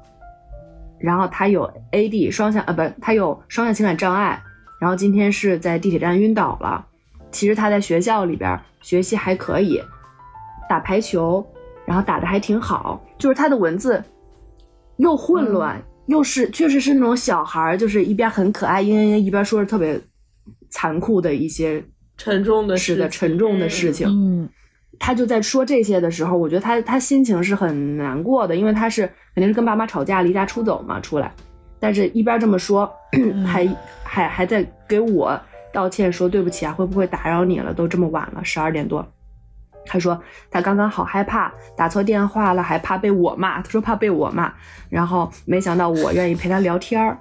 [0.98, 4.42] 然后他有 AD 双向啊，不，他有双向情感障碍，
[4.80, 6.84] 然后今天是在地铁站晕倒了。
[7.30, 9.80] 其实他在学校里边学习还可以，
[10.68, 11.46] 打排球，
[11.86, 13.00] 然后打的还挺好。
[13.16, 14.02] 就是他的文字
[14.96, 20.00] 又混乱，又是确实是那种小孩，就是一边很可爱，嘤嘤嘤，一边说着特别
[20.70, 21.84] 残酷的一些
[22.16, 24.08] 沉重的事的沉重的事情。
[24.08, 24.48] 嗯。
[24.98, 29.02] 他就在说这些的时候，我觉得他他心情是很难过的，因为他是
[29.34, 31.32] 肯定是跟爸妈吵架离家出走嘛出来，
[31.78, 32.90] 但是一边这么说，
[33.46, 33.68] 还
[34.02, 35.38] 还还在给我
[35.72, 37.74] 道歉说对不起啊，会不会打扰你了？
[37.74, 39.06] 都这么晚了，十二点多。
[39.86, 40.18] 他说
[40.50, 43.60] 他刚刚好害怕打错电话了，还怕被我骂。
[43.60, 44.50] 他说怕被我骂，
[44.88, 47.18] 然后没想到我愿意陪他聊天儿，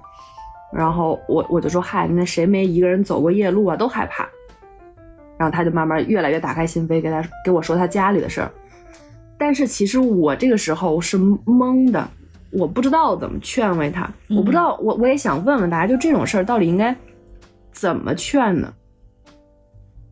[0.72, 3.76] 然后我我就说嗨，那谁没一个人走过夜路啊？
[3.76, 4.26] 都害怕。
[5.38, 8.50] 然后他就慢慢越来越打开心扉，给他给我说他家里的事儿。
[9.36, 12.08] 但是其实我这个时候是懵的，
[12.52, 16.94] 我不知道怎么劝慰他，我不知道我我也想问问大家，就这种事儿到底应该
[17.72, 18.72] 怎么劝呢？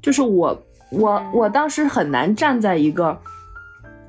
[0.00, 3.16] 就是我我我当时很难站在一个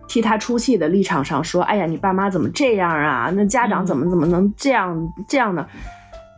[0.07, 3.31] 替他出气的立场上说，哎呀，你爸妈怎么这样啊？
[3.35, 5.65] 那家长怎么怎么能这样这样的？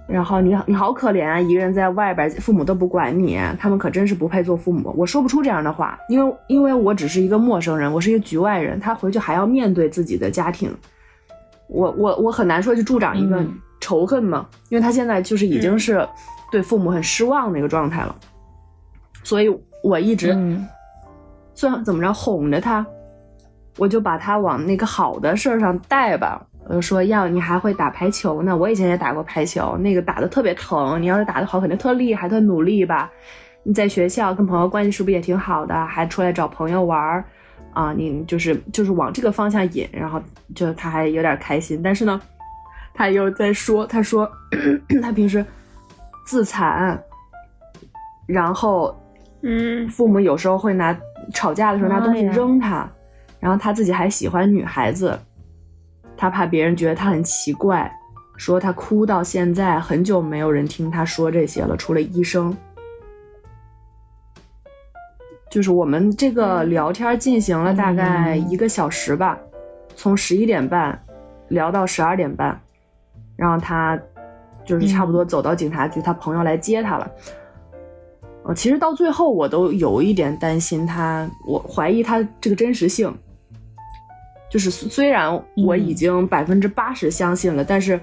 [0.07, 4.93] 然后你你好可怜啊，一个人在外边，父母都不管你，他们可真是不配做父母。
[4.95, 10.71] 我说不出这样的话，因为因为我只是一个陌生人，我是一个局外人，他回去还要面对自己的家庭，
[11.67, 13.43] 我我我很难说去助长一个
[13.81, 16.07] 仇恨嘛，因为他现在就是已经是
[16.51, 18.15] 对父母很失望的一个状态了，
[19.23, 19.49] 所以
[19.83, 20.37] 我一直
[21.55, 22.85] 算怎么着哄着他，
[23.79, 26.45] 我就把他往那个好的事儿上带吧。
[26.67, 30.99] 我就说要你还会打排球呢，我以前也打过排球，那个打的特别疼。
[30.99, 33.11] 你要是打得好，肯定特厉害、特努力吧？
[33.61, 35.85] 你在学校跟朋友关系是不是也挺好的？
[35.85, 37.23] 还出来找朋友玩儿
[37.71, 37.93] 啊？
[37.93, 40.19] 你就是就是往这个方向引，然后
[40.55, 41.81] 就他还有点开心。
[41.83, 42.19] 但是呢，
[42.95, 44.27] 他又在说，他说
[45.03, 45.45] 他平时
[46.25, 46.99] 自残，
[48.25, 48.99] 然后
[49.43, 50.97] 嗯，父母有时候会拿
[51.31, 52.89] 吵架的时候拿东西扔他，
[53.39, 55.19] 然后他自己还喜欢女孩子。
[56.17, 57.91] 他怕别人觉得他很奇怪，
[58.37, 62.55] 说他哭到现在很久没有人听他说这些了，除了医生。
[65.49, 69.37] 就是我们这个聊天进行了大概一个小时吧，
[69.95, 71.01] 从十一点半
[71.47, 72.59] 聊到十二点半，
[73.37, 73.97] 然后他
[74.65, 77.09] 就是差不多走到警察局，他朋友来接他了。
[78.43, 83.15] 呃，其实到最后我都有一点担心他，我怀疑他这个真实性。
[84.49, 87.99] 就是虽然我已经百分之八十相信了，但是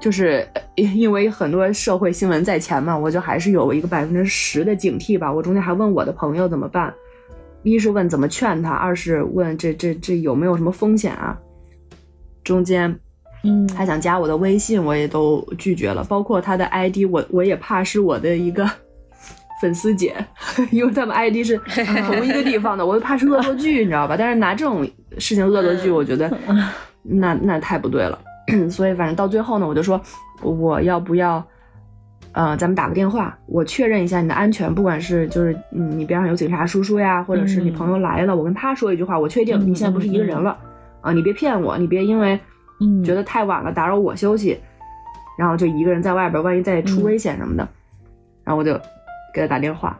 [0.00, 5.32] 就是因为很多社会新闻在前嘛，我就还是有一个百分之十的警惕吧。
[5.32, 6.94] 我中间还问我的朋友怎么办，
[7.62, 11.36] 一是问怎么劝他，二是问这这这有没有什么风险啊？
[12.44, 12.94] 中间，
[13.44, 18.70] 嗯，他想加我的微信，我也都拒绝了，包括他的 ID，我我也怕是我的一个。
[19.60, 20.14] 粉丝姐，
[20.70, 21.58] 因为他们 ID 是
[22.06, 24.16] 同一个地方的，我就怕是恶作剧，你知道吧？
[24.16, 26.30] 但是拿这种事情恶作剧，我觉得
[27.02, 28.18] 那那太不对了。
[28.70, 30.00] 所以反正到最后呢，我就说
[30.42, 31.44] 我要不要，
[32.32, 40.56] 呃，咱们打个电话，我确认一下你的安全，不管是就是你边上有警察叔叔呀，或者是你朋友来了，我跟他说一句话，我确定你现在不是一个人了
[41.00, 42.38] 啊，你别骗我，你别因为
[43.04, 44.58] 觉得太晚了打扰我休息，
[45.36, 47.68] 然后就一个人在外边，万一再出危险什么的，
[48.44, 48.80] 然后我就。
[49.34, 49.98] 给他打电话，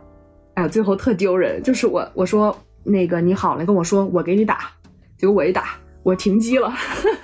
[0.55, 4.71] 哎，最后特丢人，就是我我说那个你好了，跟我说我给你打，
[5.17, 6.73] 结果我一打我停机了，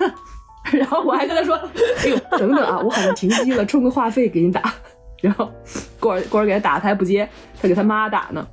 [0.71, 1.55] 然后我还跟他说，
[2.03, 4.73] 哎呦等等啊，我好像停机了，充个话费给你打，
[5.21, 5.49] 然后
[5.99, 7.27] 过会儿过会儿给他打他还不接，
[7.61, 8.45] 他给他妈打呢，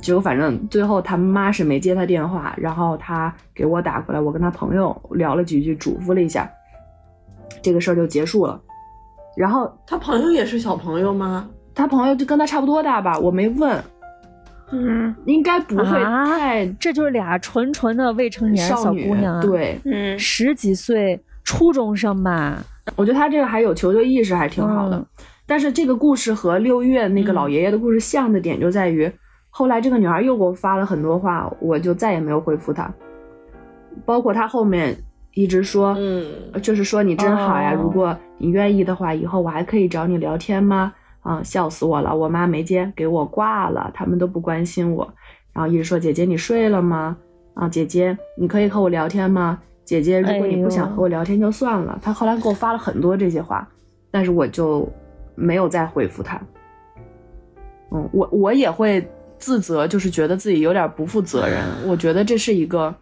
[0.00, 6.50] 结果反正最后他妈是没接他电话，然后他给我打过来，我跟他朋友聊了几句，嘱咐了一下，
[7.62, 8.60] 这个事儿就结束了，
[9.36, 11.48] 然后他朋友也是小朋友吗？
[11.74, 13.82] 他朋友就跟他差不多大吧，我没问，
[14.70, 22.62] 嗯，应该不会太，这就是俩纯纯的未成年小姑娘，对，嗯，十几岁初中生吧，
[22.96, 25.04] 我觉得他这个还有求救意识，还挺好的。
[25.46, 29.10] 但是这个故事和六月那个老爷爷的故事像的点就在于，
[29.50, 32.90] 后来这个女孩又给我发了很多话，我就再也没有回复她。
[34.06, 34.96] 包括她后面
[35.34, 36.24] 一直说，嗯，
[36.62, 40.92] 就是说你真好呀，如果你愿意的话，以后我还可以找你聊天吗？
[41.22, 42.14] 啊，笑死我了！
[42.14, 45.08] 我妈没接，给我挂了，他们都不关心我。
[45.52, 47.16] 然后一直说姐姐你睡了吗？
[47.54, 49.60] 啊，姐姐你可以和我聊天吗？
[49.84, 51.96] 姐姐如果你不想和我聊天就算了。
[52.02, 53.68] 他后来给我发了很多这些话，
[54.10, 54.88] 但是我就
[55.36, 56.40] 没有再回复他。
[57.92, 59.06] 嗯，我我也会
[59.38, 61.62] 自责，就是觉得自己有点不负责任。
[61.86, 62.92] 我觉得这是一个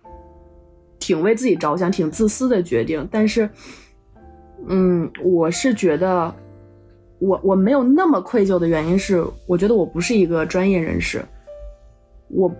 [0.98, 3.08] 挺为自己着想、挺自私的决定。
[3.10, 3.48] 但是，
[4.66, 6.34] 嗯，我是觉得。
[7.20, 11.22] 我我没有那么愧疚的原因是，我觉得我不是一个专业人士，
[12.28, 12.50] 我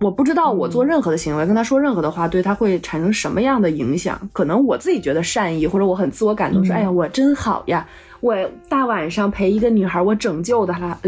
[0.00, 4.20] 我不知道我做任何的行为，跟他说任何的话，对他会产生什么样的影响。
[4.32, 7.86] 可能我自己觉得善意，或者我很自我感动，说哎呀我真好呀，
[8.20, 8.34] 我
[8.68, 10.98] 大晚上陪一个女孩，我拯救她了，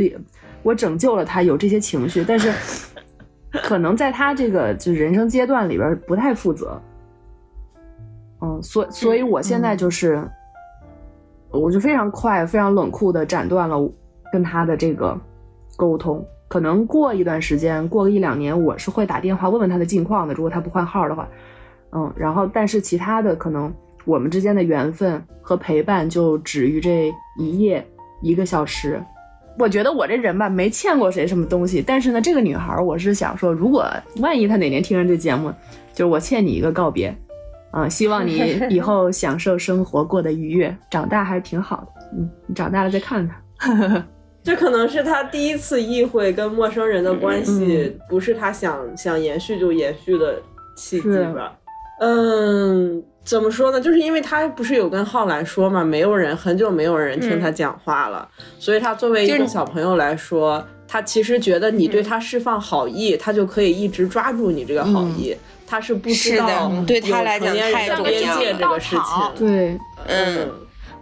[0.63, 2.53] 我拯救了她，有这些情绪，但是
[3.65, 6.81] 可能在他这个就人生阶段里边不太负责。
[8.41, 10.23] 嗯，所所以我现在就是。
[11.51, 13.77] 我就非常快、非常冷酷的斩断了
[14.33, 15.19] 跟他的这个
[15.77, 16.25] 沟通。
[16.49, 20.33] 可能过一段时间，过个一两年，我是会打电话问问他的近况的。
[20.33, 21.29] 如果他不换号的话，
[21.93, 23.73] 嗯，然后但是其他的可能
[24.05, 27.87] 我们之间的缘分和陪伴就止于这一夜
[28.23, 29.03] 一个小时。
[29.59, 31.83] 我觉得我这人吧，没欠过谁什么东西。
[31.85, 33.85] 但是呢，这个女孩，我是想说，如果
[34.21, 35.53] 万一她哪年听上这节目，
[35.93, 37.15] 就是我欠你一个告别。
[37.73, 40.75] 嗯，希望你以后享受生活，过得愉悦。
[40.91, 42.07] 长大还是挺好的。
[42.17, 44.05] 嗯，你长大了再看看。
[44.43, 50.41] 这可能是他第一次意会跟陌生人的关系，不是他想想延续就延续的
[50.75, 51.53] 契机吧？
[52.01, 53.79] 嗯，怎么说呢？
[53.79, 58.27] 就是因为他不是有跟浩然说嘛，没有人很久没有人听他讲话了，
[58.59, 65.37] 所以他作为一个小朋友来说，他其实觉得你对他释放好意，他就可以一直抓住你这个好意。
[65.69, 70.51] 他是不知道对他来讲太边界这个事情，对，嗯，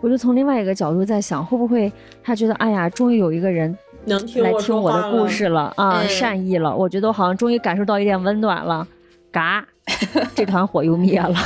[0.00, 1.92] 我就从另外一个角度在想，会不会
[2.22, 8.86] 他觉得，哎呀，终于有一个人能听来听我的故事了啊，善意了，我觉得我好像终于感受到一点温暖了，
[9.30, 9.64] 嘎。
[10.34, 11.36] 这团火又灭了，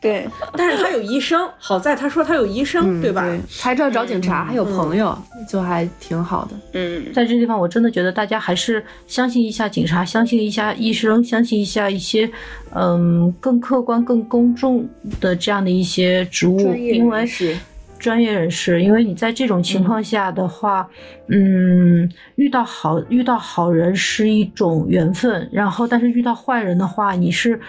[0.00, 3.26] 对，但是他有医生， 好在他说他有医生，对吧？
[3.60, 5.16] 还知道找警察，还有朋友，
[5.48, 6.56] 就还挺好的。
[6.74, 12.30] 嗯，在这地方，我真的觉得大家还是相信一下警察，相信一下医生，相信一下一些
[12.74, 14.88] 嗯更客观、更公众
[15.20, 17.56] 的这样的一些职务，因为是。
[17.98, 20.88] 专业人士，因为你在这种情况下的话，
[21.26, 27.60] 嗯，遇到好遇到好人是一种缘分，然后但是遇到坏人的话，你是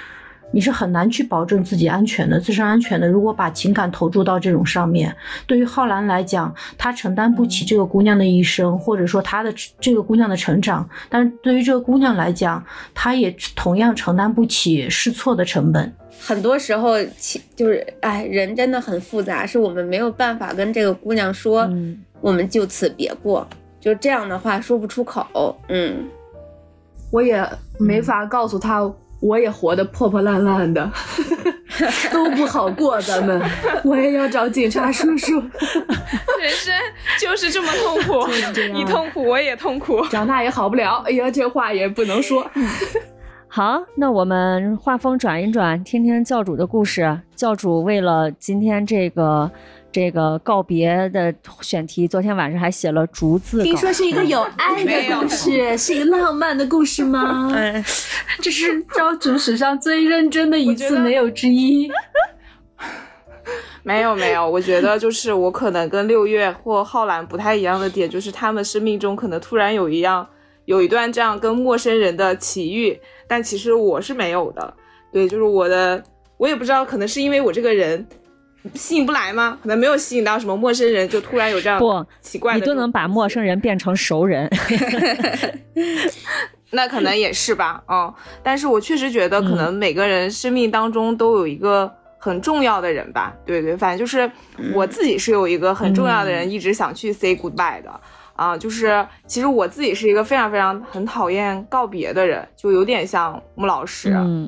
[0.51, 3.07] 你是很难去保证自己安全的，自身安全的。
[3.07, 15.93] 如果把情感投注到这种上面，对于浩然来讲，他承担不起这个姑娘的一生，或者说她的这个姑娘的成长，但是对于这个姑娘来讲，她也同样承担不起试错的成本。
[16.21, 21.69] 很多时候，其就是哎，人真的很复杂，是我们没有办法跟这个姑娘说，
[22.19, 23.47] 我们就此别过，
[23.79, 25.57] 就这样的话说不出口。
[25.69, 26.05] 嗯，
[27.11, 27.47] 我也
[27.79, 28.81] 没法告诉他，
[29.20, 30.89] 我也活得破破烂烂的，
[32.11, 33.41] 都不好过，咱们
[33.84, 35.39] 我也要找警察叔叔。
[36.41, 36.74] 人生
[37.20, 38.28] 就是这么痛苦，
[38.74, 41.03] 你痛苦我也痛苦，长大也好不了。
[41.05, 42.49] 哎呀，这话也不能说。
[43.51, 47.20] 好，那我们画风转一转，听听教主的故事。
[47.36, 49.49] 教主为了今天这个
[49.91, 53.63] 这个告别的选题，昨天晚上还写了逐字。
[53.63, 57.51] 听说是一个有爱的故事，是一个浪漫的故事吗？
[58.41, 61.89] 这是招主史上最认真的一次，没有之一。
[63.83, 70.27] 没有没有，我觉得就是我可能跟六月或浩然不太一样的点，就是他们生命中可能突然有一样。
[70.65, 72.95] 有一段这样跟陌生人的奇遇，
[73.27, 74.71] 但其实我是没有的。
[75.11, 76.03] 对，就是我的，
[76.37, 78.05] 我也不知道，可能是因为我这个人
[78.74, 79.57] 吸引不来吗？
[79.62, 82.60] 可能没有吸引到什么陌生人，就突然有这样不奇怪的。
[82.60, 84.49] 你都能把陌生人变成熟人，
[86.72, 87.82] 那可能也是吧。
[87.88, 93.34] 嗯，但是我确实觉得，可能每个人生命当中都有一个很重要的人吧。
[93.45, 94.30] 对对，反正就是
[94.74, 98.01] 我自己是有一个很重要的人，一直想去 say goodbye 的。
[98.36, 104.47] 啊，就是其实我自己是一个非常非常很讨厌告别的人，就有点像穆老师，嗯，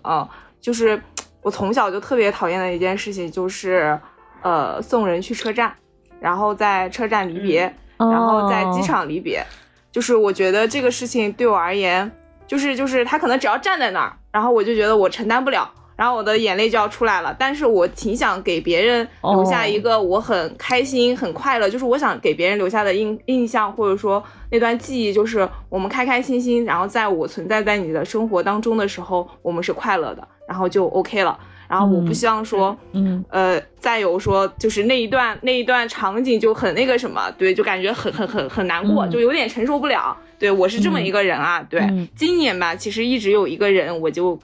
[0.62, 1.01] 就是
[1.41, 3.99] 我从小就特别讨厌的一件事情，就是
[4.41, 5.73] 呃送人去车站，
[6.19, 7.61] 然后在车站离别，
[7.97, 9.45] 然后在机场离别，
[9.91, 12.11] 就是我觉得这个事情对我而言，
[12.47, 15.71] 就是就是他可能只要站在那儿，然后我就觉得我承担不了。
[15.97, 17.35] 然后我的眼泪就要出来了。
[17.37, 31.39] 但是我挺想给别人留下一个我很开心、很快乐，就是我想给别人留下的印印象，或者说那段记忆，就是我们开开心心，然后在我存在在你的生活当中的时候，我们是快乐的，然后就 OK 了。
[31.69, 40.15] 然后我不希望说，嗯，呃，再有说就是那一段那一段场景就很那个什么，对，就感觉很很很很难过，就有点承受不了。
[40.37, 41.81] 对我是这么一个人啊，对，
[42.13, 44.37] 今年吧，其实一直有一个人，我就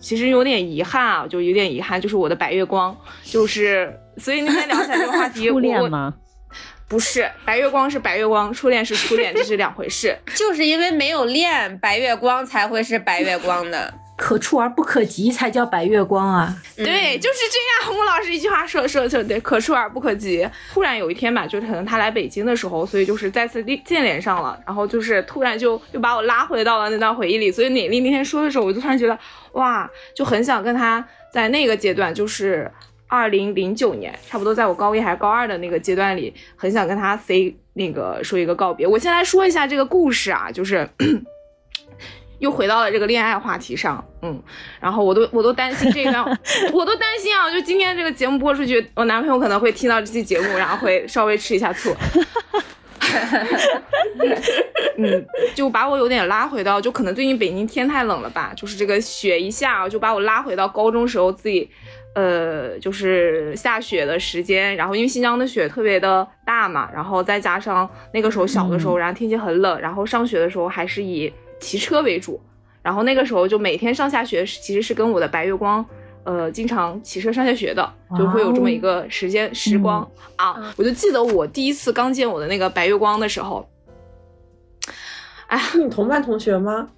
[0.00, 6.12] 其实有点遗憾啊，就有点遗憾，就是我的白月光，就是所以那天聊起来这个话题， 初恋吗？
[6.88, 10.18] 不是，白月光是白月光，初恋是初恋，这是两回事。
[10.34, 13.94] 就是因为没有恋，白月光才会是白月光的。
[14.22, 16.56] 可触而不可及才叫白月光啊！
[16.76, 17.58] 对，就是这
[17.88, 17.92] 样。
[17.92, 20.48] 穆老师一句话说说就对，可触而不可及。
[20.72, 27.50] 突然有一天吧，就是可能他来北京的时候，所以就是再次见连上了，然后就是突然就又把我拉回到了那段回忆里。
[27.50, 29.18] 所以美丽那天说的时候，我就突然觉得
[29.54, 32.70] 哇，就很想跟他在那个阶段，就是
[33.08, 38.86] 二零零九年，差不多在我高一还是高二的那个阶段里，很想跟他 say 那个说一个告别。
[38.86, 40.88] 我先来说一下这个故事啊，就是。
[42.42, 44.42] 又回到了这个恋爱话题上，嗯，
[44.80, 46.24] 然后我都我都担心这段，
[46.74, 51.94] 我都担心啊，就今天这个节目播出去，我男朋友可能会听到这期节目，然后会稍微吃一下醋，
[54.98, 55.24] 嗯，
[55.54, 61.70] 就把我有点拉回到，就可能最近北京天太冷了吧，就是这个雪一下，就把我拉回到高中时候自己，
[62.16, 71.32] 呃，就是下雪的时间，然后因为新疆的雪特别的大嘛，然后再加上那个时候小的时候，然后天气很冷，然后上学的时候还是以。
[71.62, 72.38] 骑车为主，
[72.82, 75.84] 然后那个时候就每天上下学，其实是跟我的白月光，
[76.24, 80.06] 呃，经常骑车上下学的，就会有这么一个时间时光
[80.36, 80.74] 啊。
[80.76, 83.66] 我就记得我第一次刚见我的那个白月光的时候，
[85.46, 86.88] 哎，你同班同学吗？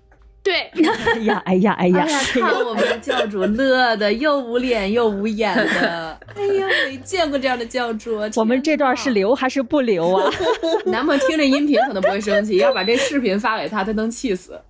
[0.44, 8.20] 对， 哎呀，哎呀，哎呀，看我们的教主乐的又捂脸又捂眼的， 哎呀，没见过这样的教主。
[8.36, 10.30] 我们这段是留还是不留啊？
[10.84, 14.60] 男朋友听着音频可能不会生气，要把这视频发给他，他能气死。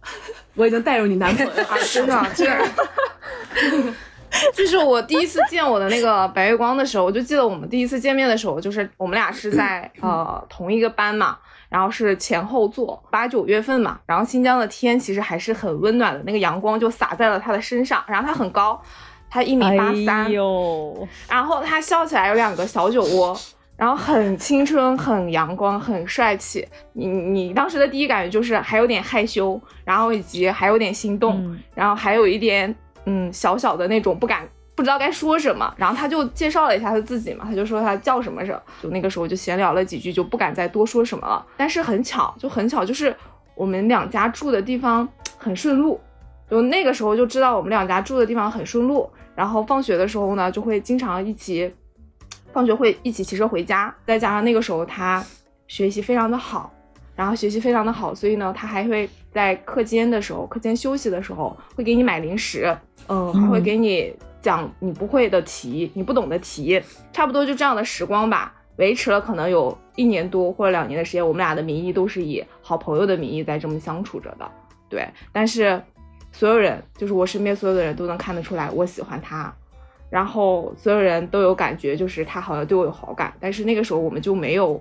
[0.54, 2.46] 我已经带入你男朋友了，真的，这
[4.52, 11.36] 就是我第一次见我的那个白月光的时候，我就记得我们第一次见面的时候，就是我们俩是在呃同一个班嘛。
[11.74, 18.00] 然后是前后座，八九月份嘛，然后新疆的天其实还是很温暖的，那个阳光就洒在了他的身上。
[18.06, 18.80] 然后他很高，
[19.28, 20.32] 他一米八三，
[21.28, 23.36] 然后他笑起来有两个小酒窝，
[23.76, 26.64] 然后很青春，很阳光，很帅气。
[26.92, 32.72] 你你当时的第一感觉就是还有点害羞，然后以及还有点心动，然后还有一点
[33.06, 34.48] 嗯小小的那种不敢。
[34.74, 41.46] 不知道该说什么，然后他就介绍了一下他自己嘛，他就说他叫什么什么，就那个时候就闲聊了几句，就不敢再多说什么了。
[41.56, 43.14] 但是很巧，就很巧，就是
[43.54, 45.08] 我们两家住的地方
[45.38, 46.00] 很顺路，
[46.50, 49.08] 就那个时候就知道我们两家住的地方很顺路。
[49.36, 51.72] 然后放学的时候呢，就会经常一起，
[52.52, 53.94] 放学会一起骑车回家。
[54.06, 55.24] 再加上那个时候他
[55.66, 56.72] 学习非常的好，
[57.14, 62.76] 然后学习非常的好，所以呢，他还会在课间的时候，课间休息的时候会给你买零食，
[63.08, 64.12] 嗯，还会给你。
[64.44, 66.78] 讲你不会的题，你不懂的题，
[67.14, 74.46] 差不多就这样的时光吧，维持了可能有一年多或者两年的时间，我们俩的名义都是以好朋友的名义在这么相处着的，
[74.90, 75.08] 对。
[75.32, 75.82] 但是
[76.30, 79.50] 所有人，就是我身边所有的人都能看得出来我喜欢他，
[80.10, 84.78] 然后所有人都有感觉，就是他好像对我有好感，但是那个时候我们就没有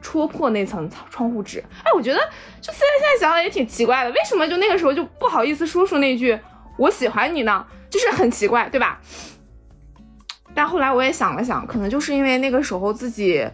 [0.00, 1.58] 戳破那层窗户纸。
[1.82, 2.18] 哎，我觉得
[2.60, 6.38] 就现在现在想想也挺奇怪的，为什么就那个时候就不好意思说出那句
[6.76, 7.66] 我喜欢你呢？
[7.94, 9.00] 就是很奇怪，对吧？
[10.52, 13.48] 但后来我也想了想，可能就是因为那个时候自己，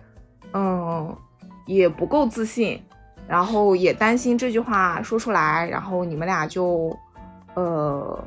[0.52, 1.14] 嗯，
[1.66, 2.82] 也不够自信，
[3.28, 6.96] 然后也担心这句话说出来，然后你们俩就，
[7.54, 8.22] 呃，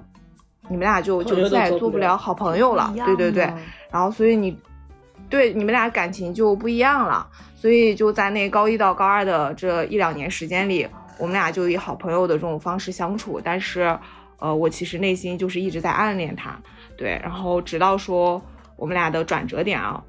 [0.69, 3.43] 你们俩就就再也做不了好朋友了，对对对。
[3.91, 4.57] 然后所以你
[5.29, 10.87] 对你们俩感情就不一样了，所以就在那高一到高二的这一两年时间里，
[11.17, 13.97] 我们俩就以好朋友的这种方式相处，但是。
[14.39, 16.59] 呃，我其实内心就是一直在暗恋他，
[16.97, 18.41] 对，然后直到说
[18.75, 20.03] 我们俩的转折点啊，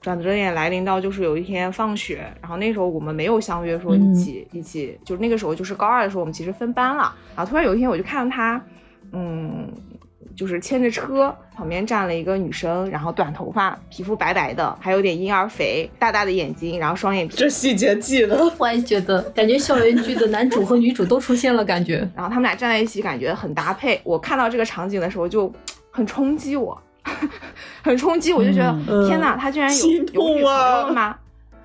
[0.00, 8.62] 转折点来临到就是有一天放学，然后那时候我们没有相约说一起一起，就是那个时候就是高二的时候，我们其实分班了，然后突然有一天我就看到他，
[9.12, 9.66] 嗯。
[10.40, 17.36] 就是牵着车，旁边站了一个女生，然后短头发，皮肤白白的，还有点婴儿肥，大大的眼睛，然后双眼皮。
[17.36, 18.50] 这细节记得。
[18.56, 21.98] 我也觉得，感觉校园剧的男主和女主都出现了，感觉。
[22.16, 24.00] 然后他们俩站在一起，感觉很搭配。
[24.02, 25.52] 我看到这个场景的时候，就
[25.90, 26.80] 很冲击我，
[27.84, 31.14] 很冲击，我就觉得天哪，他居然有有女朋友了吗？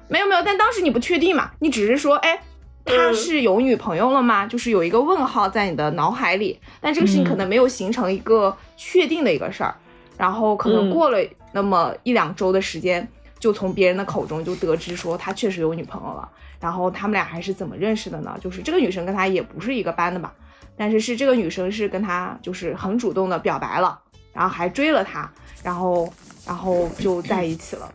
[0.09, 2.37] 没有没有，但当时你不确定嘛，你只是说，哎，
[2.85, 4.45] 他是有女朋友了吗？
[4.45, 9.75] 就是有一个问号在你的脑海里，但这个事情可能没有形成一个确定的一个事儿。
[10.17, 11.17] 然后可能过了
[11.51, 13.05] 那么一两周的时间，
[13.39, 16.29] 就从别人的口中就得知说他确实有女朋友了。
[16.59, 18.37] 然后他们俩还是怎么认识的呢？
[18.41, 20.33] 就是这个女生跟他也不是一个班的吧，
[20.77, 23.99] 但是是这个女生是跟他就是很主动的表白了，
[24.31, 25.29] 然后还追了他，
[25.61, 26.11] 然后
[26.45, 27.91] 然后就在一起了。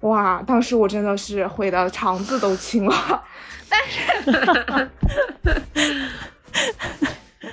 [0.00, 3.22] 哇，当时我真的是悔的肠子都青了。
[3.68, 4.90] 但是，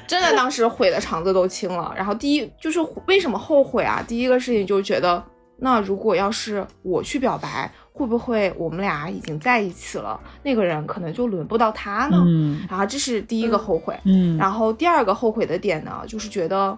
[0.08, 1.94] 真的当时悔的肠子都青了。
[1.96, 4.04] 然后第一就是为什么后悔啊？
[4.08, 5.24] 第一个事情就是觉得，
[5.58, 10.20] 那如果要是我去表白，会不会我们俩已经在一起了？
[10.44, 12.18] 那个人可能就轮不到他呢。
[12.26, 12.66] 嗯。
[12.70, 13.98] 然后这是第一个后悔。
[14.06, 14.38] 嗯。
[14.38, 16.78] 然后第二个后悔的点呢，就是觉得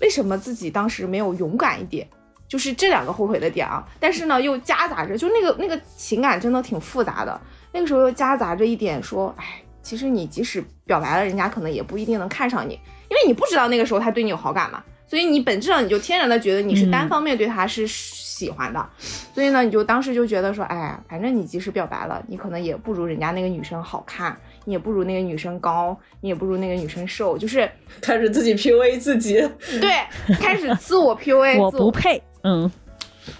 [0.00, 2.06] 为什么自己当时没有勇敢一点？
[2.48, 3.86] 就是这两个后悔的点啊。
[3.98, 7.40] 但是呢，又夹杂着，就那个那个情感真的挺复杂的。
[7.72, 12.74] 那个时候又夹杂着一点说，哎，其实你即使表白了，人家可能也不一定能看上你，
[13.08, 18.88] 因为你不知道那个时候他对你有好感嘛，所以你本质上你就天然的觉得你是单方面对他是喜欢的，
[19.34, 29.46] 所以呢，你就当时就觉得说，哎，反正你即使表白了，你可能也不如人家那个女生好看，你也不如那个女生高，你也不如那个女生瘦，就是开始自己 PUA 自己，
[29.80, 29.90] 对，
[30.36, 32.70] 开始自我 PUA， 我不配，嗯。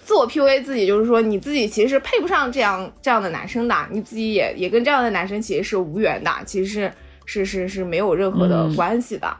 [0.04, 6.92] 自我 PUA 自己，就是说你自己其实是配不上这样这样的男生的，你自己也也跟这样的男生其实是无缘的，其实是
[7.24, 9.32] 是是是没有任何的关系的。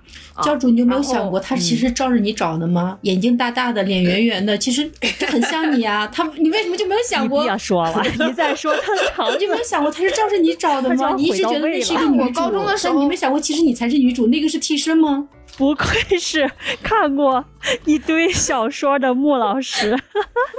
[0.42, 2.96] 教主，你有没有想过他其实照着你找的吗？
[3.02, 4.88] 眼睛大大的，脸圆圆的，其实
[5.26, 6.06] 很像你啊。
[6.06, 7.42] 他你为什么就没有想过？
[7.42, 11.14] 不要说了， 你再说他 长，你没有想过他是照着你找的吗？
[11.16, 15.28] 你一直觉得那是一个女主，高中的时候你没想过其实你才是女主，那个是替身吗？
[15.60, 16.50] 不愧是
[16.82, 17.44] 看过
[17.84, 19.94] 一堆小说的穆老师。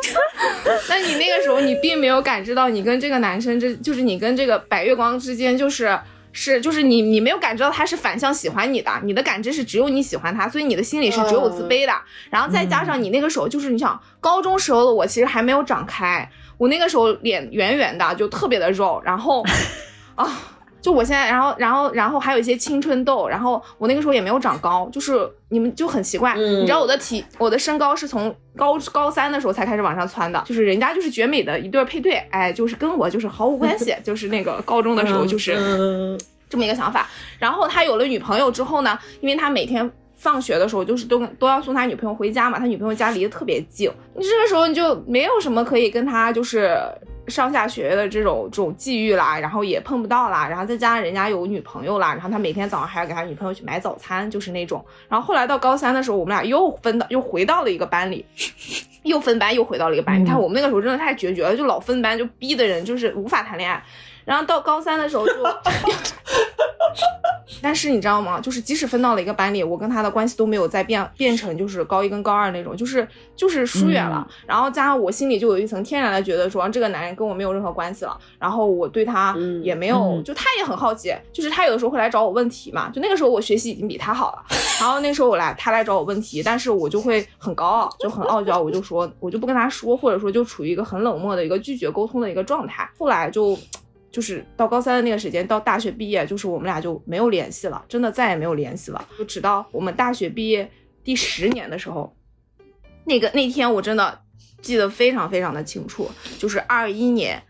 [0.88, 6.00] 那你那个时候，你并没有感知到你跟这个男生，这就是你跟这个白月光之间，就是
[6.32, 11.92] 是就是你你没有感知到他是反向喜欢你的，你的感知是只有你喜欢他，所以你的心里是只有自卑的。
[12.30, 16.30] 然后再加上你那个时候，就是你想高中时候的我，其实还没有长开，
[16.60, 19.44] 我那个时候脸圆圆的，就特别的肉，然后
[20.14, 20.60] 啊。
[20.82, 36.18] 就我现在，然后，然后，然后还有一些青春痘，然后我那个时候也没有长高，就是你们就很奇怪，你知道我的体，我的身高是从高高三的时候才开始往上窜的，就是人家就是绝美的一对配对，哎，就是跟我就是毫无关系， 就是那个高中的时候就是
[36.50, 37.08] 这么一个想法。
[37.38, 46.76] 然后他有了女朋友之后呢，因为他每天放学的时候就是都都要送他女朋友回家嘛，他女朋友家离得特别近，你这个时候你就没有什么可以跟他就是。
[47.32, 54.86] 上下学的这种这种际遇啦，然后也碰不到啦，然后再加上人家有女朋友啦，然后他每天早上还要给他女朋友去买早餐，就是那种。
[55.08, 58.26] 然后后来到高三的时候，我们俩又分到又回到了一个班里，
[59.04, 60.22] 又分班又回到了一个班。
[60.22, 63.82] 你看我们那个时候真的太决绝了，就老分班，就逼的人就是无法谈恋爱。
[64.26, 65.34] 然后到高三的时候就。
[67.62, 68.40] 但是你知道吗？
[68.40, 74.28] 就是即使分到了一个班里，我跟他的关系都没有再变变成就是高一跟高二那种，就是就是疏远了。
[74.48, 78.18] 然后加上我心里就有一层天然的觉得说这个男人跟我没有任何关系了。
[78.40, 82.90] 然后我对他也没有，就他也很好奇，就是他有的时候会来找我问题嘛。
[82.90, 84.44] 就那个时候我学习已经比他好了，
[84.80, 92.90] 然后那时候我来他来找我问题，但是我就会很高傲，就很傲娇，我就说我就不跟他说，或者说就处于一个很冷漠的一个拒绝沟通的一个状态。
[92.98, 93.56] 后来就。
[94.12, 99.08] 就是到高三的那个时间，到大学毕业，就是我们俩就没有联系了，真的再也没有联系了。
[99.18, 100.70] 就直到我们大学毕业
[101.04, 102.16] 第十年的时候，
[103.06, 104.20] 那个那天我真的
[104.62, 107.42] 记得非常非常的清楚，就是二一年，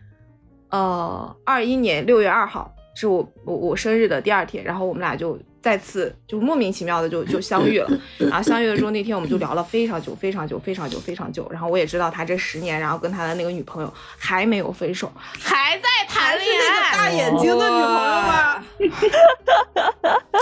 [0.70, 5.38] 呃，二一年六月二号是我我我生日的第二天，然后我们俩就。
[5.62, 7.88] 再次就莫名其妙的就就相遇了，
[8.18, 11.48] 然后相遇了之后，那天我们就聊了非常久，非常久，非常久，非常久。
[11.50, 16.96] 然后我也知道他这十年，然后跟他的那个女朋友还没有分手，还在谈恋爱。
[16.96, 18.64] 大眼睛的女朋友吗？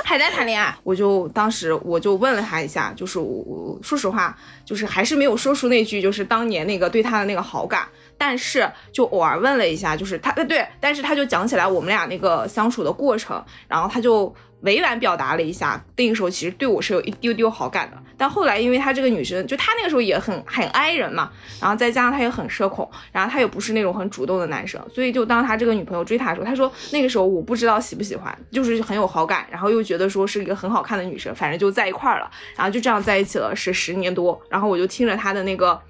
[0.04, 0.74] 还在谈恋爱。
[0.82, 7.86] 我就当时我就问了他一下，就是我说实话，就是还是没有说出那句就是当年那个对他的那个好感，
[8.20, 14.34] 但是就偶尔问了一下，就是他，对，但是他就讲起来我们俩那个相处的过程，然后他就。
[14.62, 35.80] 委婉表达了一下，那个时候其实对我是有一丢丢好感的，但后来因为他这个女生，就他那个时候也很很爱人嘛，然后再加上他也很社恐，然后他也不是那种很主动的男生，所以就当他这个女朋友追他的时候，他说那个时候我不知道喜不喜欢，就是很有好感，然后又觉得说是一个很好看的女生，反正就在一块儿了，然后就这样在一起了是十年多，然后我就听着他的那个，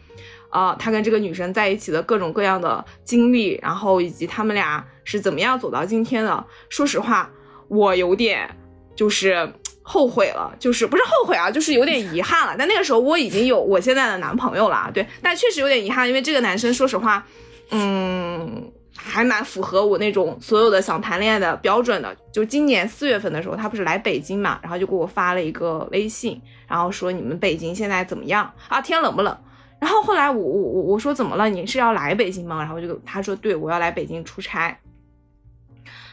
[0.51, 7.31] 呃，他跟这个女生在一起的各种各样的经历，然后以及他们俩是怎么样走到今天的，说实话，
[7.69, 8.57] 我有点。
[8.97, 9.51] 就是
[9.83, 12.55] 后悔了，就是不是后悔啊，就是有点遗憾了。
[12.59, 17.25] 但那个时候我已经有我现在的男朋友了，对，但确实有点遗憾，因为这个男生说实话，
[17.71, 22.15] 嗯，还蛮符合我那种所有的想谈恋爱的标准的。
[22.31, 26.39] 就今年四月份的时候，他不是来北京嘛，然后就给我发了一个微信，
[26.69, 28.83] 然后说你们北京现在怎么样啊？
[28.83, 29.35] 天冷不冷？
[29.81, 31.49] 然后后来我我我我说怎么了？
[31.49, 32.59] 你是要来北京吗？
[32.59, 34.79] 然后就他说对，我要来北京出差。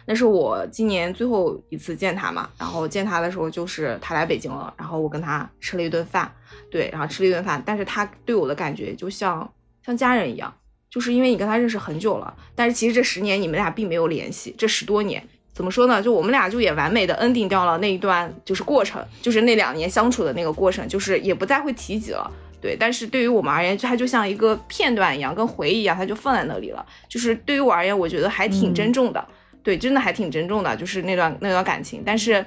[0.10, 6.32] 那是我今年最后一次见他嘛，然后见他的时候就是他来北京了，然后我跟他吃了一顿饭，
[6.72, 9.52] 对，然后吃了一顿饭，但是他对我的感觉就像
[9.86, 10.54] 像家人一样，
[10.90, 16.02] 就是因为你跟他认识很久了，但是其实这十年你们俩并没有联系，这十多年怎么说呢？
[16.02, 22.32] 就我们俩就也完美的 ending 掉了那一段就是过程，就是那两年相处的那个过程，就是也不再会提及了，
[22.68, 29.26] 对，但是对于我们而言，它就像一个片段一样，跟回忆一样，它就放在那里了，就是对于我而言，我觉得还挺珍重的。
[29.64, 32.46] 对，真的还挺珍重的，就是那段那段感情，但是，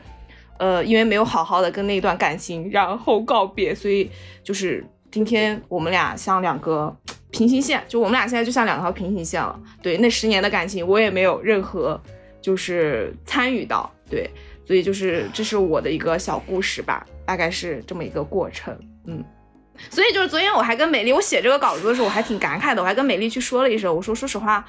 [0.59, 4.11] 呃，因为没有好好的跟那段感情然后告别，所以
[4.45, 6.95] 就是今天我们俩像两个
[7.31, 9.59] 平行线，就我们俩现在就像两条平行线了。
[9.81, 11.99] 对，那十年的感情我也没有任何
[12.43, 14.29] 就是参与到，对，
[14.67, 19.25] 所以就是这是我的一个小故事吧，大概是这么一个过程，嗯。
[19.89, 24.65] 所以就是昨天我还跟美丽，我写这个稿子的时候我还挺感慨的，我还跟美丽去说了一声，我说说实话，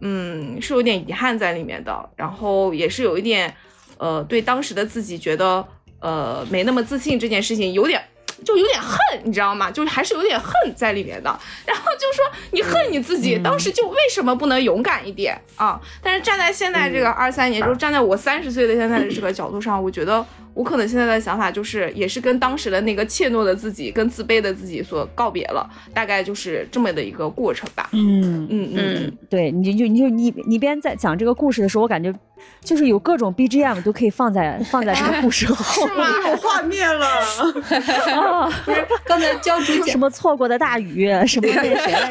[0.00, 3.54] 嗯，是有点遗憾在里面的，然后也是有一点，
[3.98, 5.66] 呃，对当时的自己觉得，
[6.00, 8.02] 呃，没那么自信这件事情有点。
[8.44, 9.70] 就有点恨，你知道吗？
[9.70, 11.30] 就是还是有点恨在里面的。
[11.64, 15.80] 然后就说你恨你自己，当时就为什么不能勇敢一点啊？
[16.02, 27.88] 但是站在现在这个二三年，就是站在我三十岁的现在的这个角度上，我觉得我可能现在的想法就是，也是跟当时的那个怯懦的自己、跟自卑的自己所告别了，大概就是这么的一个过程吧。
[27.92, 32.12] 嗯嗯嗯，对，你就你就你你边在讲这个故事的时候，我感觉。
[32.60, 36.08] 就是有各种 BGM 都可以放在放在这个故事后，是吗？
[36.28, 38.50] 有画面了啊！
[38.66, 42.10] 不是，刚才教主讲什么错过的大雨，什么那谁来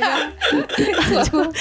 [1.26, 1.52] 着？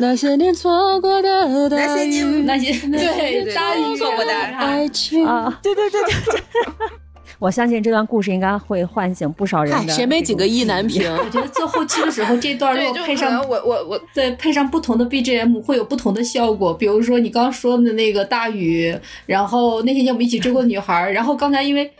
[0.00, 5.58] 那些年错过的那些年那些对大雨错过的爱情啊！
[5.62, 6.12] 对对对对。
[7.38, 9.92] 我相信这段故事应该会唤醒不少人的。
[9.94, 11.10] 谁没几个意难平？
[11.16, 16.74] 我觉得做后期的时候，这段如果配上我我我，对配上不同的 BGM 会有不同的效果。
[16.74, 18.94] 比如说你刚说的那个大雨，
[19.24, 21.90] 然后那些年我们一起追过的女孩，然后刚才因为。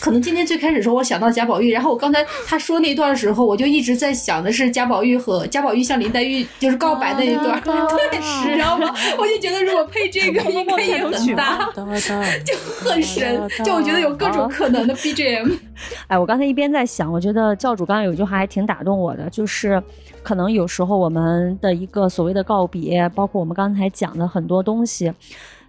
[0.00, 8.94] 可能今天最开始时候我想到贾宝玉，然后我刚才他说那段的时候，我就一直在想的是贾宝玉和贾宝玉向林黛玉就是告白那一段，对， 你知道吗？
[9.18, 12.54] 我就觉得如果配这个应该也很搭， 就
[12.88, 15.58] 很神，就我觉得有各种可能的 BGM。
[16.06, 19.82] 哎，我刚才一边在想，我觉得教主刚刚有句话还挺打动我的，就是
[20.22, 25.12] 可能有时候我们的一个所谓的告别，包括我们刚才讲的很多东西。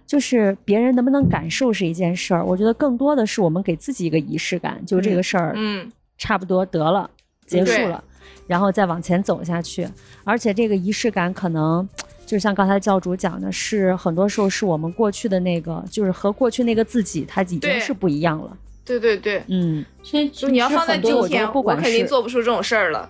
[0.08, 5.86] 就是别人能不能感受是一件事儿，我觉得更多的是我们给自己一个仪式感，就这个事儿，嗯，
[6.16, 7.08] 差不多得了，
[7.46, 8.02] 结束了，
[8.46, 9.86] 然后再往前走下去。
[10.24, 11.86] 而且这个仪式感可能，
[12.24, 18.56] 就像刚才教主讲的，是很多时候是我们过去的那个，就是和过去那个自己，他已经是不一样了。
[18.86, 23.06] 对对对，嗯，所以就你要放在今天，我肯定做不出这种事儿了。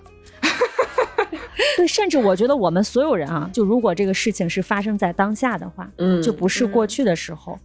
[1.77, 7.59] 对，甚至我觉得我们所有人啊，就如果这个事情是发生在当下的话，嗯，就不是过去的时候，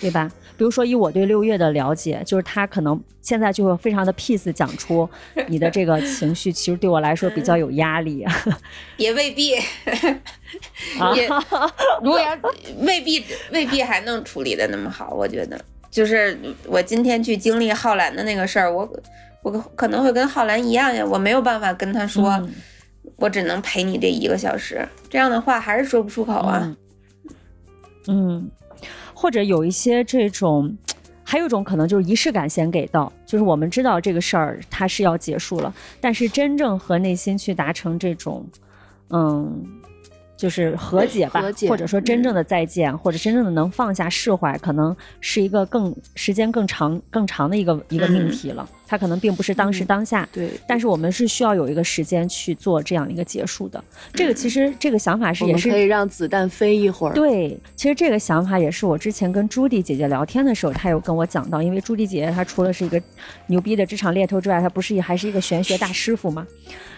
[0.00, 0.30] 对吧？
[0.56, 5.08] 比如说以我对六月的了解，就是他可能现在就会非常的 peace 讲出
[5.48, 8.24] 你的这个情绪，其实对我来说比较有压力，
[8.96, 9.50] 也未必，
[11.14, 11.28] 也
[12.02, 12.34] 如果要
[12.78, 13.22] 未必
[13.52, 18.90] 未必还能处理的那么好，我觉得就是我今天去经历浩然的那个事儿，我
[19.42, 22.48] 我可能会跟浩然一样呀，我没有办法跟他说。
[23.14, 26.76] 我只能陪你这一个小时，这样的话还是说不出口啊。
[28.08, 28.50] 嗯，
[29.14, 30.76] 或者有一些这种，
[31.24, 38.46] 还有一种可能就是仪式感先给到，就是我们知道这个事儿它是要结束了，但是真正和内心去达成这种，
[39.10, 39.64] 嗯。
[40.36, 48.68] 就是和解吧，或者说真正的再见，或者真正的能放下释怀，可能是一个更时间更长、更长的一个一个命题了。
[48.88, 50.48] 它可能并不是当时当下，对。
[50.68, 53.82] 但是我们是需要有一个时间去做这样一个结束的。
[54.12, 57.12] 这个其实这个想法是也是可以让子弹飞一会儿。
[57.12, 63.02] 对，其实这个想法也是我之前跟朱迪姐姐聊天的时候，她有跟我讲到，因为朱迪姐姐她除了是一个
[63.48, 66.46] 牛逼的职场猎头之外，她不是也还是一个玄学大师傅嘛。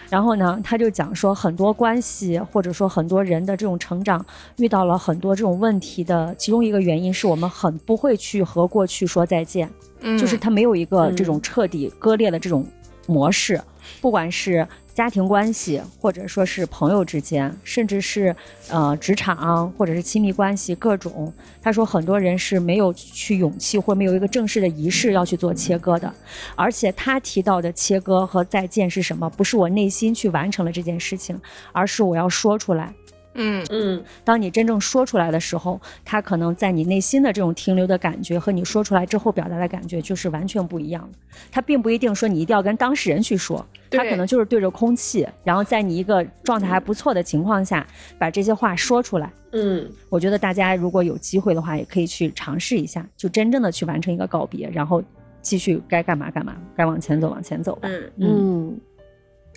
[0.09, 4.25] 然后呢，他就讲说，很多关系或者说很多人的这种成长，
[4.57, 9.69] 遇到了很多这种问题的其中一个原因，是我们很不会去和过去说再见，
[10.01, 12.65] 就是他没有一个这种彻底割裂的这种
[13.07, 13.61] 模式，
[14.01, 14.67] 不管是。
[14.99, 18.35] 家庭关系，或者说是朋友之间，甚至是
[18.67, 21.33] 呃职场或者是亲密关系，各种。
[21.61, 26.13] 他说很多人是没有去勇气，或没有一个正式的仪式要去做切割的。
[26.53, 29.29] 而且他提到的切割和再见是什么？
[29.29, 31.39] 不是我内心去完成了这件事情，
[31.71, 32.93] 而是我要说出来。
[33.39, 41.17] 嗯嗯，当你真正说出来的时候，他可能在你内心的这种停留的感觉和你说出来之后表达的感觉就是完全不一样的。
[41.49, 47.87] 他并不一定说你一定要跟当事人去说，他可能就是对着空气，然后在你一个状态还不错的情况下
[48.17, 49.31] 把这些话说出来。
[49.51, 55.01] 嗯，我觉得大家如果有机会的话，也可以去尝试一下，就真正的去完成一个告别，然后
[55.41, 57.79] 继续该干嘛干嘛，该往前走往前走。
[57.81, 58.79] 嗯嗯，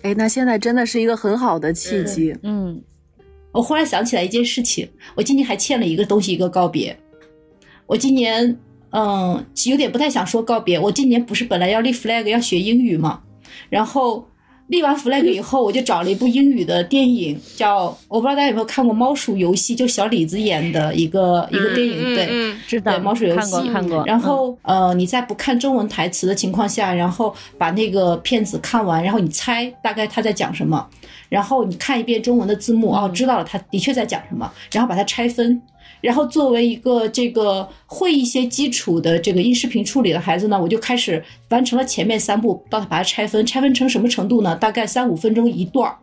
[0.02, 2.34] 哎，那现在真的是一个很好的契机。
[2.42, 2.80] 嗯，
[3.52, 6.98] 我忽然想起来一件事情，我今年还欠了一个东西，一个告别。
[7.86, 8.58] 我今年
[8.90, 10.78] 嗯有点不太想说告别。
[10.78, 13.22] 我今年不是本来要立 flag 要学英语嘛，
[13.68, 14.26] 然后
[14.72, 22.26] 立完 flag 以后，我就找了一部英语的电影，叫我不知道大家有没有看过《猫鼠游戏》，就小李子演的一个一个电影，对。
[22.30, 24.02] 嗯知道猫鼠游看过戏看过。
[24.06, 30.88] 然后呃，你在不看中文台词的情况下，然后把那个片子看完，然后你猜大概他在讲什么，
[31.28, 35.60] 然后你看一遍中文的字幕，哦，知道了，他的确在讲什么，然后把它拆分。
[36.02, 44.54] 然后作为一个这个会一些基础的这个音视频处理的孩子呢，我就开始完成了前面三步，到把它拆分，拆分成什么程度呢？
[44.56, 45.96] 大概三五分钟一段儿，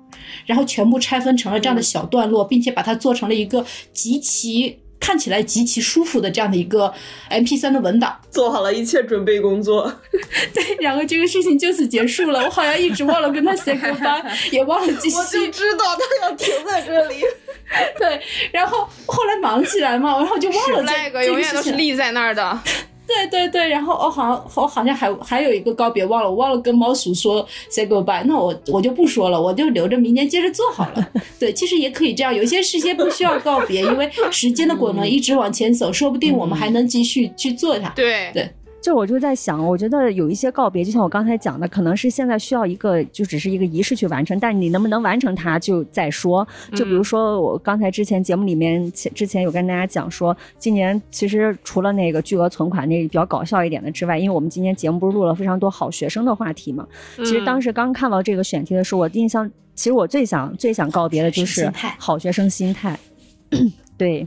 [0.45, 6.93] 然后全部拆分成了这样的小段落，并且把它做成了一个极其看起来极其舒服的这样的一个
[7.29, 8.19] M P 3的文档。
[8.31, 9.91] 做好了一切准备工作。
[10.53, 12.43] 对，然后这个事情就此结束了。
[12.43, 15.49] 我好像一直忘了跟他 say goodbye，也忘了继续我就。
[15.51, 17.15] 知道他要停在这里。
[17.99, 18.21] 对，
[18.51, 21.53] 然后后来忙起来嘛，然后就忘了这 flag 永个事情。
[21.53, 22.59] 远都是立在那儿的。
[23.09, 31.09] 对对对，然后我好像我好像还还有一个告别忘了，我忘了跟猫鼠说 say goodbye，那我我就不说了，我就留着明年接着做好了。
[31.39, 37.89] 对，其实也可以这样，有些事情不需要告别，因为时间的滚轮一直往前走，说不定我们还能继续去做它。
[37.89, 38.29] 对。
[38.31, 38.49] 对
[38.81, 46.47] 就我就在想，我觉得有一些告别，就像我刚才讲的，可能是现在需要一个，就只是一个仪式去完成，但你能不能完成它就再说。
[46.73, 62.97] 就比如说我刚才之前节目里面前之前有跟大家讲说，今年其实除了那个巨额存款那个比较搞笑一点的之外，因为我们今年节目不是录了非常多好学生的话题嘛，其实当时刚看到这个选题的时候，我印象其实我最想最想告别的就是好学生心态。
[63.97, 64.25] 对，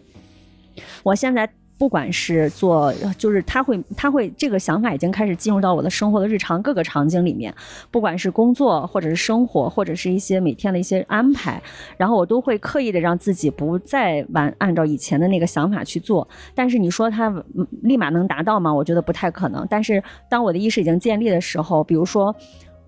[1.02, 1.48] 我现在
[1.82, 7.52] 不管是做，就是他会，他会这个想法已经开始进入到我的生活的日常各个场景里面，
[7.90, 11.60] 不管是工作，或者是生活，或者是一些每天的一些安排，
[11.96, 16.28] 然后我都会刻意的让自己不再完按照以前的那个想法去做。
[16.54, 17.34] 但是你说他
[17.82, 18.72] 立马能达到吗？
[18.72, 19.66] 我觉得不太可能。
[19.68, 22.32] 但是当我的意识已经建立的时候，比如说。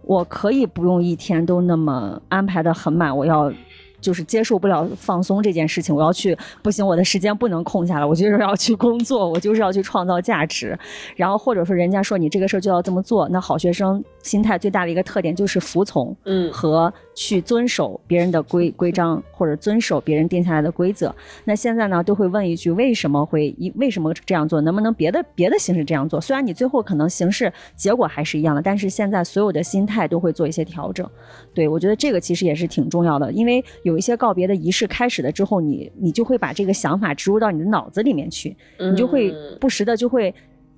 [0.07, 3.51] 我可以不用一天都那么安排的很满，我要
[4.05, 10.79] 就是接受不了放松这件事情，我要去不行，我的时间不能空下来，我就是要去工作，我就是要去创造价值。
[11.17, 21.15] 然后或者说人家说你这个事儿就要这么做，那好学生心态最大的一个特点就是服从，嗯和去遵守别人的规规章或者遵守别人定下来的规则。
[21.45, 24.61] 那现在呢，都会问一句：为什么会一为什么这样做？
[24.61, 26.21] 能不能别的别的形式这样做？
[26.21, 31.09] 虽然你最后可能形式结果还是一样的，但是现在所有的心态都会做一些调整。
[31.55, 40.35] 对我觉得这个其实也是挺重要的，因为有一些告别的仪式开始了之后，你你就会把这个想法植入到你的脑子里面去，你就会嗯不时的就会。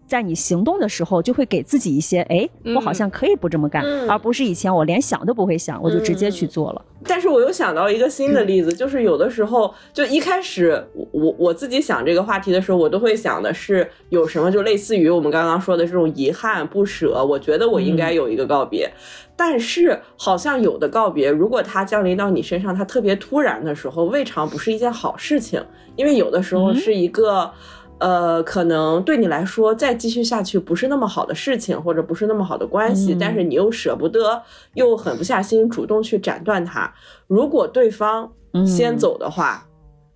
[0.06, 6.82] 在你行动的时候，就会给自己一些，哎，我好像可以不这么干，嗯而不是以前我连想都不会想，我就直接去做了。
[7.08, 18.90] 但是我又想到一个新的例子，就是有的时候，就一开始我我我自己想这个话题的时候，我都会想的是有什么就类似于我们刚刚说的这种遗憾、不舍，我觉得我应该有一个告别。
[19.36, 25.62] 但是好像有的告别，如果它降临到你身上，它特别突然的时候，未尝不是一件好事情，
[25.94, 27.50] 因为有的时候是一个。
[27.98, 34.42] 呃，可能对你来说再继续下去不是那么好的事情，或者不是那么好的关系，嗯但是你又舍不得，
[34.74, 36.92] 又狠不下心主动去斩断它。
[37.26, 38.30] 如果对方
[38.66, 39.66] 先走的话，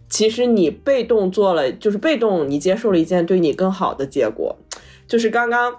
[0.08, 4.56] 其实你被动做了，就是被动你接受了一件对你更好的结果。
[5.06, 5.74] 就是刚刚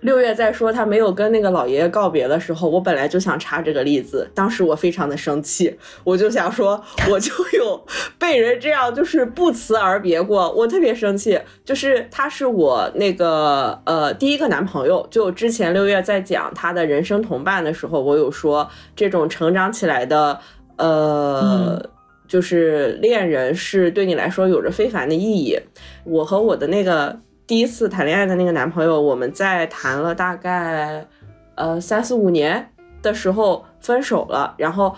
[0.00, 7.84] 六月在说他没有跟那个老爷爷告别的时候，我本来就想插这个例子，当时我非常的生气，我就想说，我就有
[8.18, 11.40] 被人这样就是不辞而别过，我特别生气。
[11.64, 20.38] 就是他是我那个呃第一个男朋友，就之前六月在讲他的人生同伴的时候，我有说这种成长起来的
[20.76, 21.90] 呃。
[22.28, 25.58] 就是恋人是对你来说有着非凡的意义。
[26.04, 27.18] 我和我的那个
[27.48, 31.08] 第一次谈恋爱的那个男朋友，我们在谈了大概
[31.54, 32.70] 呃三四五年
[33.00, 34.94] 的时候分手了，然后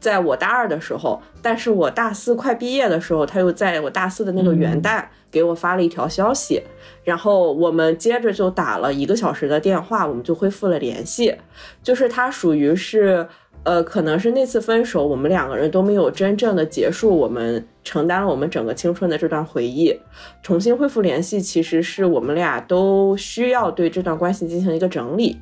[0.00, 6.60] 在我大二的时候，但是我大四快毕业的时候，他又在我大四的那个元旦给我发了一条消息，
[7.04, 11.36] 然后我们接着就打了一个小时的电话，我们就恢复了联系。
[11.84, 13.28] 就是他属于是。
[13.64, 19.96] 呃，可能是那次分手，我们两个人都没有真正的结束，我们承担了我们整个青春的这段回忆，
[20.42, 25.38] 重新恢复联系，其实是我们俩都需要对这段关系进行一个整理。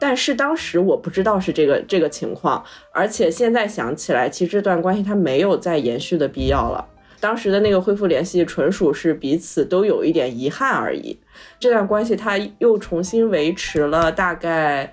[0.00, 6.84] 但是当时我不知道是这个这个情况，而且现在想起来，其实这段关系它没有再延续的必要了。
[7.20, 11.16] 当时的那个恢复联系，纯属是彼此都有一点遗憾而已。
[11.60, 14.92] 这段关系它又重新维持了大概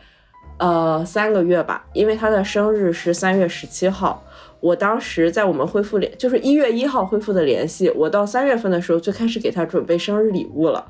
[0.59, 4.23] 呃三个月吧，因为他的生日是三月十七号。
[4.61, 10.85] 我当时在我们恢复联，就是一月一号恢复的联系，我到三月份的时候就开始给他准备生日礼物了。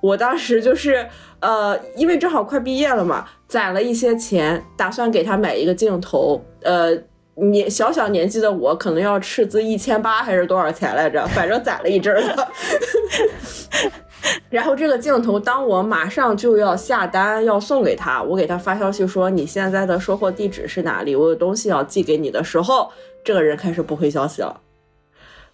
[0.00, 1.06] 我当时就是
[1.40, 6.40] 呃，因为正好快毕业了嘛，攒了一些钱，打算给他买一个镜头。
[6.62, 6.96] 呃，
[7.34, 11.26] 年小小年纪的我，可能要斥资一千八还是多少钱来着？
[11.34, 12.48] 反正攒了一阵了。
[14.50, 21.16] 然后这个镜头，当我马上就要下单要送给他，我给他发消息说你现在的收货地址是哪里？
[21.16, 22.90] 我有东西要寄给你的时候，
[23.24, 24.60] 这个人开始不回消息了，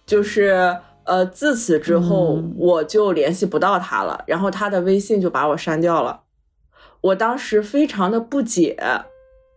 [0.05, 0.77] 就是。
[1.09, 6.23] 呃，自此之后我就联系不到他了，然后他的微信就把我删掉了。
[6.99, 8.75] 我当时非常的不解，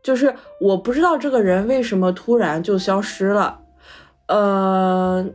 [0.00, 3.62] 就是我不知道这个人为什么突然就消失了。
[4.28, 5.26] 呃，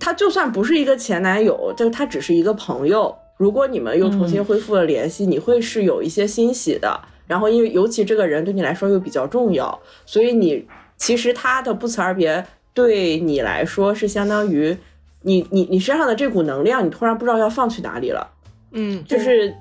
[0.00, 3.14] 他就算不是一个前男友，就他只是一个朋友。
[3.36, 7.00] 如果你们又重新恢复了联系，你会是有一些欣喜的。
[7.28, 12.44] 然后因为尤其这个人对你来说又比较重要，所以你其实他的不辞而别
[12.74, 14.76] 对你来说是相当于。
[15.22, 18.26] 你你你身上的这股能量，你突然不知道要放去哪里了，
[18.72, 19.54] 嗯，就是，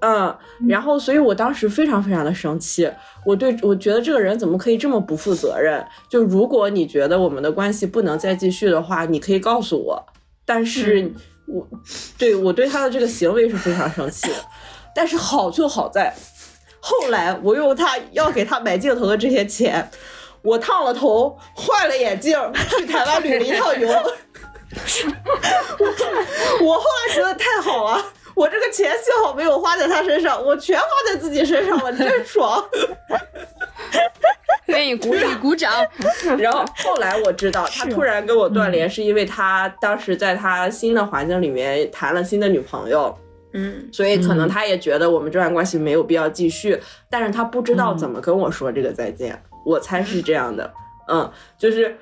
[0.00, 0.34] 嗯，
[0.68, 2.90] 然后，所以我当时非常非常的生气，
[3.24, 5.84] 我对我觉得这个人怎么可以这么不负责任？
[6.08, 10.06] 就如果你觉得我们的关系不能再继续的话，你可以告诉我，
[10.46, 11.12] 但是
[11.46, 11.68] 我
[12.18, 14.36] 对我对他的这个行为是非常生气的，
[14.94, 16.14] 但是好就好在，
[16.80, 19.90] 后来我用他要给他买镜头的这些钱，
[20.42, 22.38] 我烫了头，换了眼镜，
[22.70, 23.88] 去台湾旅了一趟游。
[26.62, 28.04] 我后来觉得太好了，
[28.40, 32.64] 我这个钱幸好没有花在他身上，我全花在自己身上了，真爽。
[34.66, 35.86] 给你鼓掌鼓掌。
[36.38, 43.14] 然后后来我知道，他突然跟我断联，是因为他当时在他新的环境里面谈了新的女朋友，
[43.52, 46.80] 嗯，所以可能他也觉得我们这段关系没有必要继续，
[47.10, 50.72] 但是他不知道怎么跟我说这个再见，我猜是这样的，
[51.12, 51.94] 嗯，就是。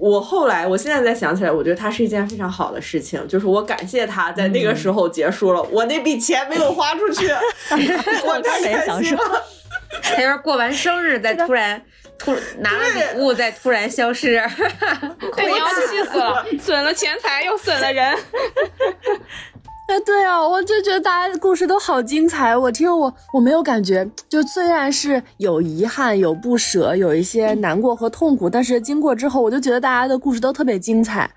[0.00, 7.28] 我后来，我现在再想起来，我觉得它是一件非常好的事情，就是我感谢他在那个时候结束了，我那笔钱没有花出去，
[8.24, 9.44] 我太开心了。
[10.02, 11.82] 他要是过完生日再突然
[12.16, 14.40] 突拿了礼物再突然消失，
[15.32, 18.16] 快要气死了，损了钱财又损了人。
[19.90, 22.56] 哎，对啊，我就觉得大家的故事都好精彩。
[22.56, 31.28] 我听我我没有感觉，就虽然是有遗憾、有不舍、有一些难过和痛苦，但是经过之后，我就觉得大家的故事都特别精彩。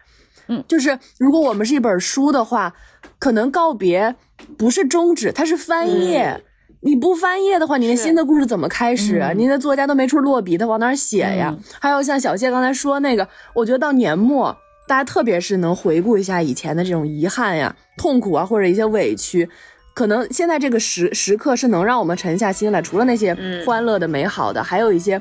[0.49, 2.71] 嗯，就是如果我们是一本书的话，
[3.17, 4.13] 可能告别
[4.55, 6.43] 不是终止，它是翻页。
[6.81, 9.31] 你不翻页的话，你的新的故事怎么开始啊？
[9.35, 11.57] 你的作家都没处落笔，他往哪写呀？
[11.79, 14.55] 还有像小谢刚才说那个，我觉得到年末。
[14.85, 19.47] 大家特别是能回顾一下以前的这种遗憾呀、痛苦啊，或者一些委屈，
[19.93, 22.81] 可能现在这个时时刻是能让我们沉下心来。
[22.81, 25.19] 除了那些欢乐的、美好的，还有一些，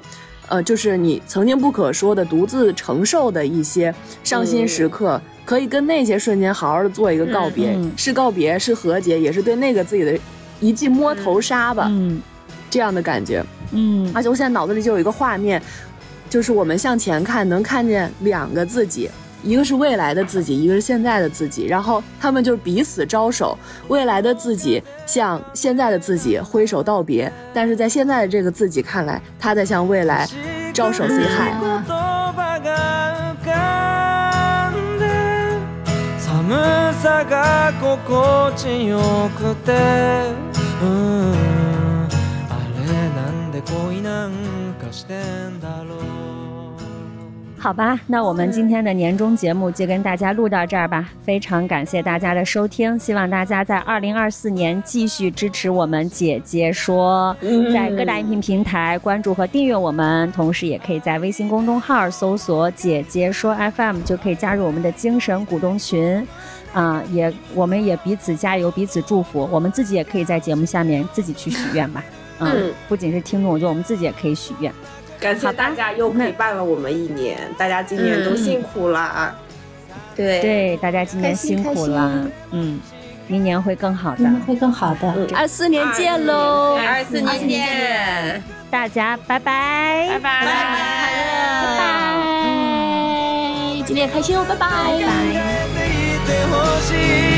[0.48, 3.94] 呃，就是你曾经不可说的、独自承受的一些
[4.24, 10.18] 伤心时刻，可以跟那些瞬间好好的做一个告别，是告别，是和解，也是对那个自己的
[10.60, 12.20] 一记摸头杀吧，嗯，
[12.68, 14.10] 这样的感觉，嗯。
[14.12, 15.62] 而且我现在脑子里就有一个画面，
[16.28, 19.08] 就是我们向前看，能看见两个自己。
[19.42, 23.58] 一个是未来的自己，一个是现在的自己，然后他们就彼此招手。
[23.88, 30.28] 未来的自己向现在的自己挥手道别，但是在现在的这个自己看来，他在向未来
[30.72, 31.52] 招手 say hi。
[47.62, 51.08] 好吧，那我们今天的年终节目就跟大家录到这儿吧。
[51.24, 57.36] 非常感谢大家的收听，希望大家在二零二四年继续支持我们姐姐说，
[57.72, 66.26] 在各大音频平台关注和订阅我们，同时也可以在微信公众号搜索“姐姐说 FM”，就可以加入我们的精神股东群。
[66.72, 69.48] 啊，也我们也彼此加油，彼此祝福。
[69.52, 72.02] 我们自己也可以在节目下面自己去许愿吧。
[72.40, 74.72] 嗯，不仅是听众，我觉得我们自己也可以许愿。
[75.22, 79.34] 感谢大家又陪伴了我们一年，大家今年都辛苦了。
[80.16, 80.40] 对。
[80.40, 82.26] 对，大家今年辛苦了。
[82.50, 82.80] 嗯，
[83.28, 85.14] 明年会更好的，明年会更好的。
[85.34, 86.76] 二四年见喽！
[86.76, 90.52] 二四年见，大家拜拜，拜拜，拜拜，
[91.62, 91.86] 拜拜，
[93.86, 95.06] 今天开心哦，拜拜，拜
[96.90, 97.31] 拜。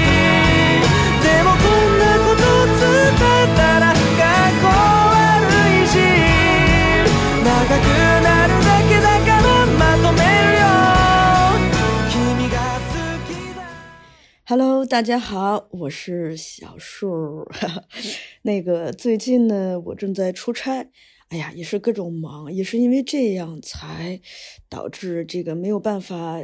[14.46, 17.48] Hello，大家好，我是小树。
[18.42, 20.86] 那个最近呢，我正在出差，
[21.28, 24.20] 哎呀，也是各种忙，也是因为这样才
[24.68, 26.38] 导致这个没有办法，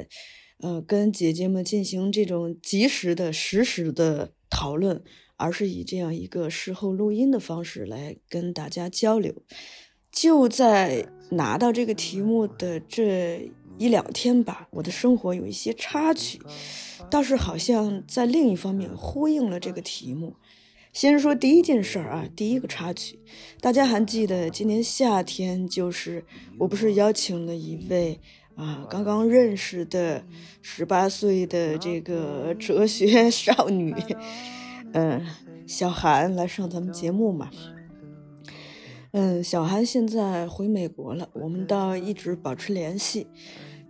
[0.61, 5.05] 呃，跟姐姐们进行这种及时的、实时的讨论，
[5.37, 9.43] 而是以这样一个事后录音的方式来跟大家交流。
[10.11, 16.39] 就在拿到这个题目的这一两天吧，我的生活有一些插曲。
[17.09, 20.35] 倒是好像在另一方面呼应了这个题目。
[20.93, 23.19] 先说第一件事儿啊，第一个插曲，
[23.59, 26.23] 大家还记得今年夏天，就是
[26.59, 28.21] 我不是邀请了一位
[28.55, 30.23] 啊刚刚认识的
[30.61, 33.95] 十八岁的这个哲学少女，
[34.93, 35.25] 嗯，
[35.67, 37.51] 小韩来上咱们节目嘛？
[39.13, 43.27] 嗯，小韩现在回美国了，我们倒一直保持联系。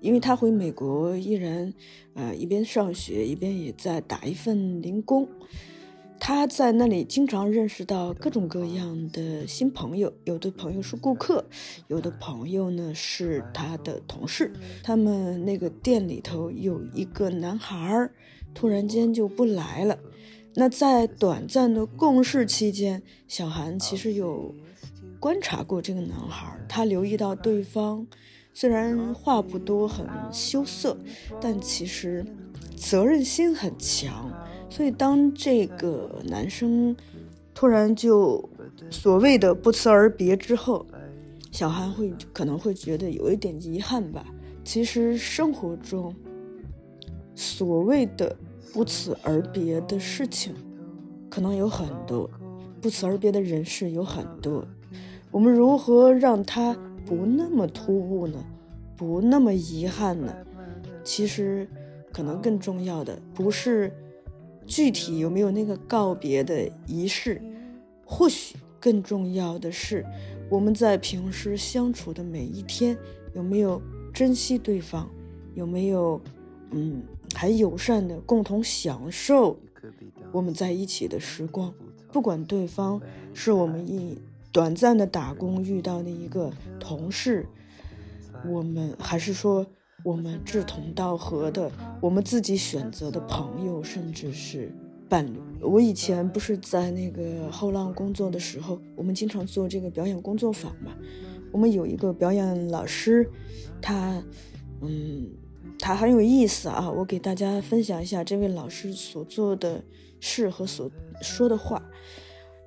[0.00, 1.72] 因为他回美国，依然，
[2.14, 5.28] 呃，一边上学，一边也在打一份零工。
[6.22, 11.42] 他在那里经常认识到各种各样的新朋友，有的朋友是顾客，
[11.88, 14.52] 有的朋友呢是他的同事。
[14.82, 18.10] 他们那个店里头有一个男孩，
[18.52, 19.98] 突然间就不来了。
[20.54, 24.54] 那在短暂的共事期间，小韩其实有
[25.18, 28.06] 观察过这个男孩，他留意到对方。
[28.60, 30.94] 虽然话不多，很羞涩，
[31.40, 32.22] 但其实
[32.76, 34.30] 责任心很强。
[34.68, 36.94] 所以当这个男生
[37.54, 38.46] 突然就
[38.90, 40.84] 所谓的不辞而别之后，
[41.50, 44.26] 小韩会可能会觉得有一点遗憾吧。
[44.62, 46.14] 其实生活中
[47.34, 48.36] 所谓的
[48.74, 50.54] 不辞而别的事情
[51.30, 52.28] 可能有很多，
[52.78, 54.62] 不辞而别的人事有很多。
[55.30, 56.76] 我们如何让他？
[57.04, 58.44] 不那么突兀呢，
[58.96, 60.34] 不那么遗憾呢。
[61.02, 61.66] 其实，
[62.12, 63.92] 可能更重要的不是
[64.66, 67.40] 具体有没有那个告别的仪式，
[68.04, 70.04] 或许更重要的是
[70.48, 72.96] 我们在平时相处的每一天
[73.34, 73.80] 有没有
[74.12, 75.08] 珍惜对方，
[75.54, 76.20] 有没有
[76.70, 77.02] 嗯
[77.34, 79.58] 还友善的共同享受
[80.30, 81.72] 我们在一起的时光。
[82.12, 83.00] 不管对方
[83.32, 84.18] 是我们一。
[84.52, 87.46] 短暂的打工遇到的一个同事，
[88.46, 89.64] 我们还是说
[90.04, 91.70] 我们志同道合的，
[92.00, 94.74] 我们自己选择的朋友，甚至是
[95.08, 95.40] 伴侣。
[95.62, 100.92] 我以前不是在那个后浪工作的时候，我们经常做这个表演工作坊嘛。
[101.52, 103.28] 我们有一个表演老师，
[103.80, 104.22] 他，
[104.80, 105.28] 嗯，
[105.78, 106.90] 他很有意思啊。
[106.90, 109.84] 我给大家分享一下这位老师所做的
[110.18, 110.90] 事和所
[111.20, 111.82] 说的话。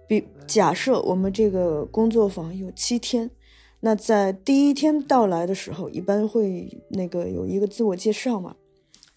[0.07, 3.31] 比假设我们这个工作坊有七天，
[3.79, 8.55] 那在第一天到来的时候，一般会那个有一个自我介绍嘛，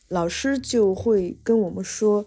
[0.08, 2.26] 老师就会跟我们说，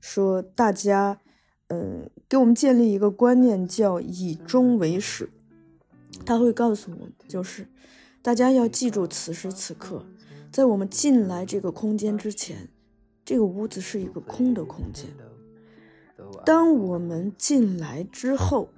[0.00, 1.20] 说大家，
[1.68, 5.30] 嗯，给我们建立一个观念叫以终为始，
[6.24, 7.68] 他会告诉我们，就是
[8.22, 10.04] 大家要记住此时此刻，
[10.50, 12.68] 在我们进来这个空间之前，
[13.24, 15.06] 这个屋子是一个空的空间。
[16.44, 18.68] 当我们进来之后，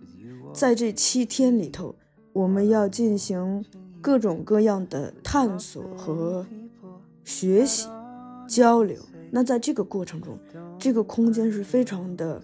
[0.53, 1.95] 在这七天里头，
[2.33, 3.65] 我们要进行
[4.01, 6.47] 各种各样的探索和
[7.25, 7.89] 学习、
[8.49, 9.01] 交流。
[9.31, 10.39] 那在这个过程中，
[10.79, 12.43] 这个空间是非常的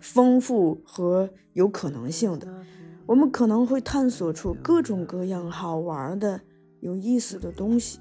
[0.00, 2.48] 丰富和有可能性的。
[3.04, 6.40] 我们可能会探索出各种各样好玩的、
[6.80, 8.00] 有意思的东西。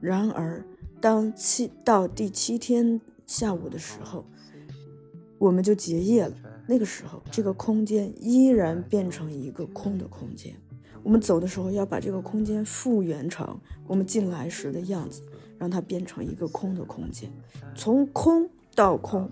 [0.00, 0.64] 然而，
[1.00, 4.24] 当七到第七天下午的时候，
[5.42, 6.32] 我们就结业了。
[6.68, 10.54] 那个时候，这个空间依然变成一个空的空间。
[11.02, 13.58] 我们走的时候，要把这个空间复原成
[13.88, 15.20] 我们进来时的样子，
[15.58, 17.28] 让它变成一个空的空间，
[17.74, 19.28] 从空到空，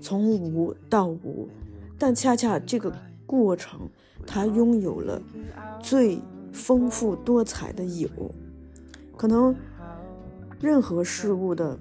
[0.00, 1.48] 从无到无。
[1.96, 2.92] 但恰恰这个
[3.24, 3.88] 过程，
[4.26, 5.22] 它拥有了
[5.80, 6.18] 最
[6.52, 8.08] 丰富多彩的有。
[9.16, 9.54] 可能
[10.60, 11.78] 任何事物的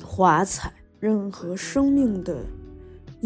[0.00, 2.44] 华彩，任何生命的。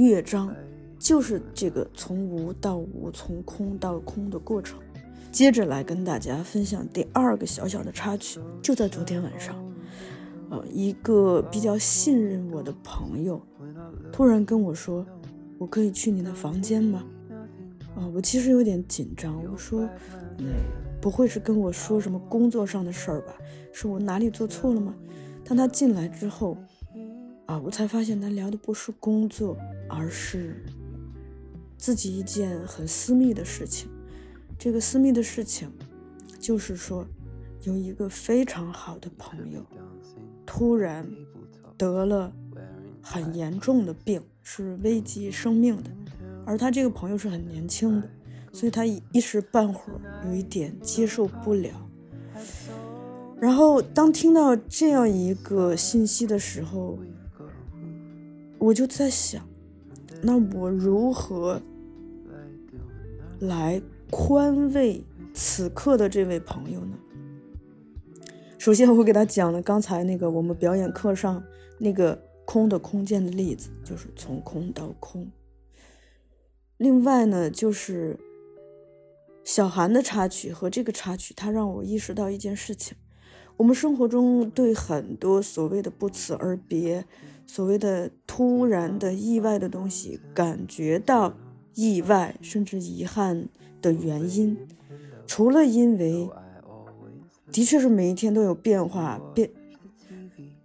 [0.05, 0.55] 乐章
[0.97, 4.79] 就是这个从无到无，从空到空的过程。
[5.33, 8.39] 接着来跟大家分享第二个小小的插曲。
[8.63, 9.57] 就在昨天晚上，
[10.51, 13.43] 呃，一个比较信任我的朋友，
[14.13, 15.05] 突然跟我说
[15.59, 17.05] ：“我可以去你的房间吗？”
[17.97, 19.43] 啊，我其实有点紧张。
[19.51, 19.81] 我说
[20.39, 20.47] ：“嗯，
[21.01, 23.35] 不会是跟我说什么工作上的事儿吧？
[23.73, 24.95] 是我哪里做错了吗？”
[25.45, 26.57] 当他进来之后，
[27.47, 29.57] 啊，我才发现他聊的不是工作，
[29.89, 30.65] 而是
[31.77, 33.89] 自己一件很私密的事情。
[34.59, 35.71] 这个私密的事情，
[36.39, 37.07] 就是说，
[37.63, 39.65] 有一个非常好的朋友。
[40.51, 41.07] 突然
[41.77, 42.33] 得了
[43.03, 45.91] 很严重的病，是危及生命的，
[46.47, 48.11] 而他这个朋友是很年轻的，
[48.53, 51.71] 所以他一时半会儿有一点接受不了。
[53.39, 56.99] 然后当听到这样一个信息的时候，
[58.59, 59.48] 我就在想，
[60.21, 61.61] 那我如何
[63.41, 63.81] 来
[64.11, 66.97] 宽慰此刻的这位朋友呢？
[68.59, 71.43] 首先，我给他讲了刚才那个我们表演课上
[71.79, 75.31] 那个空的空间的例子，就是从空到空。
[76.77, 78.19] 另外呢，就是
[79.45, 82.97] 小韩的插曲和这个插曲，它让我意识到一件事情：
[83.57, 87.05] 我们生活中对很多所谓的不辞而别、
[87.49, 91.35] 所谓的突然的意外的东西，感觉到
[91.75, 93.49] 意外甚至遗憾
[93.83, 94.57] 的原因，
[95.27, 96.31] 除了因为。
[97.51, 99.51] 的确是每一天都有变化，变，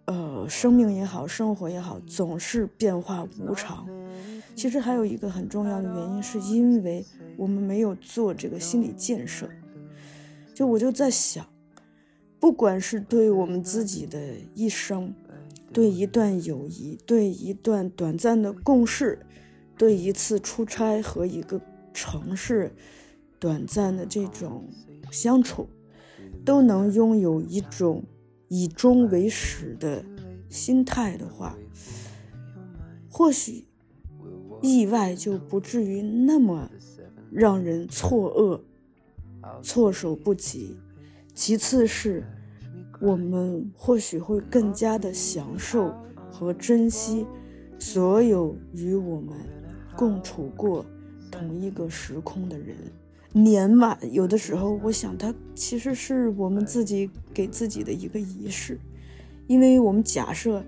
[0.04, 3.88] 呃，生命也好，生活也好，总是变化无常。
[4.54, 7.04] 其实还有一个很重要的原因，是因为
[7.38, 9.48] 我们没有做这个心理建设。
[10.54, 11.48] 就我就在想，
[12.38, 14.20] 不管是对我们自己的
[14.54, 15.14] 一生，
[15.74, 19.26] 对一段友谊，对一段短暂的共事，
[19.78, 21.60] 对一次出差和一个
[21.94, 22.74] 城市
[23.40, 24.70] 短暂的这种
[25.12, 25.68] 相处。
[26.46, 28.04] 都能拥有一种
[28.50, 30.04] 以终为始的
[30.50, 31.58] 心态的话，
[33.10, 33.66] 或许
[34.62, 36.70] 意外就不至于那么
[37.32, 38.62] 让人错愕、
[39.62, 40.78] 措手不及。
[41.34, 42.24] 其次是，
[43.04, 45.94] 我们或许会更加的享受
[46.32, 47.28] 和珍惜
[47.78, 49.36] 所有与我们
[49.94, 50.86] 共处过
[51.30, 52.78] 同一个时空的人。
[53.34, 58.80] 年嘛，有的时候我想，它其实是我们自己给自己的一个仪式，
[59.48, 60.64] 因为我们假设，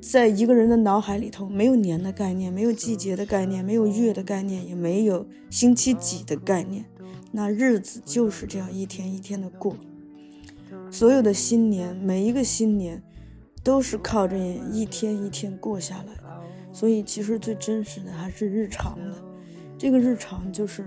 [0.00, 6.84] 在一个人的脑海里头，没有年的概念，没有季节的概念，没有月的概念，也没有星期几的概念，
[7.32, 9.74] 那日子就是这样一天一天的过。
[10.92, 13.02] 所有的新年，每一个新年，
[13.64, 16.12] 都是靠着一天一天过下来，
[16.70, 19.14] 所以其实最真实的还是日常的，
[19.78, 20.84] 这个日常就是。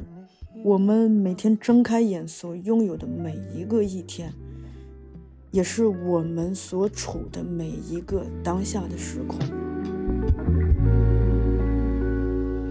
[0.63, 4.31] 我们每天睁开眼所拥有的每一个一天，
[5.51, 9.39] 也是我们所处的每一个当下的时空。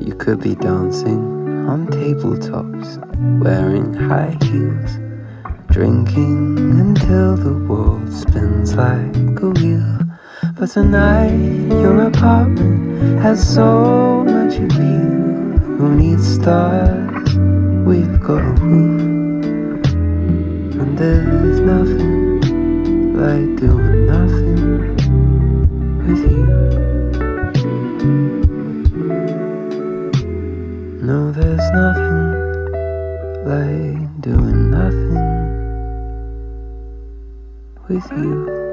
[0.00, 1.20] You could be dancing
[1.68, 2.98] on tabletops,
[3.40, 4.98] wearing high heels,
[5.74, 9.98] drinking until the world spins like a wheel.
[10.54, 15.58] But tonight, your apartment has so much appeal.
[15.76, 17.34] Who needs stars?
[17.84, 19.84] We've got a roof,
[20.80, 22.38] and there's nothing
[23.18, 24.94] like doing nothing
[26.06, 26.46] with you.
[31.02, 32.22] No, there's nothing
[33.44, 35.33] like doing nothing
[37.88, 38.48] with you.
[38.50, 38.63] É.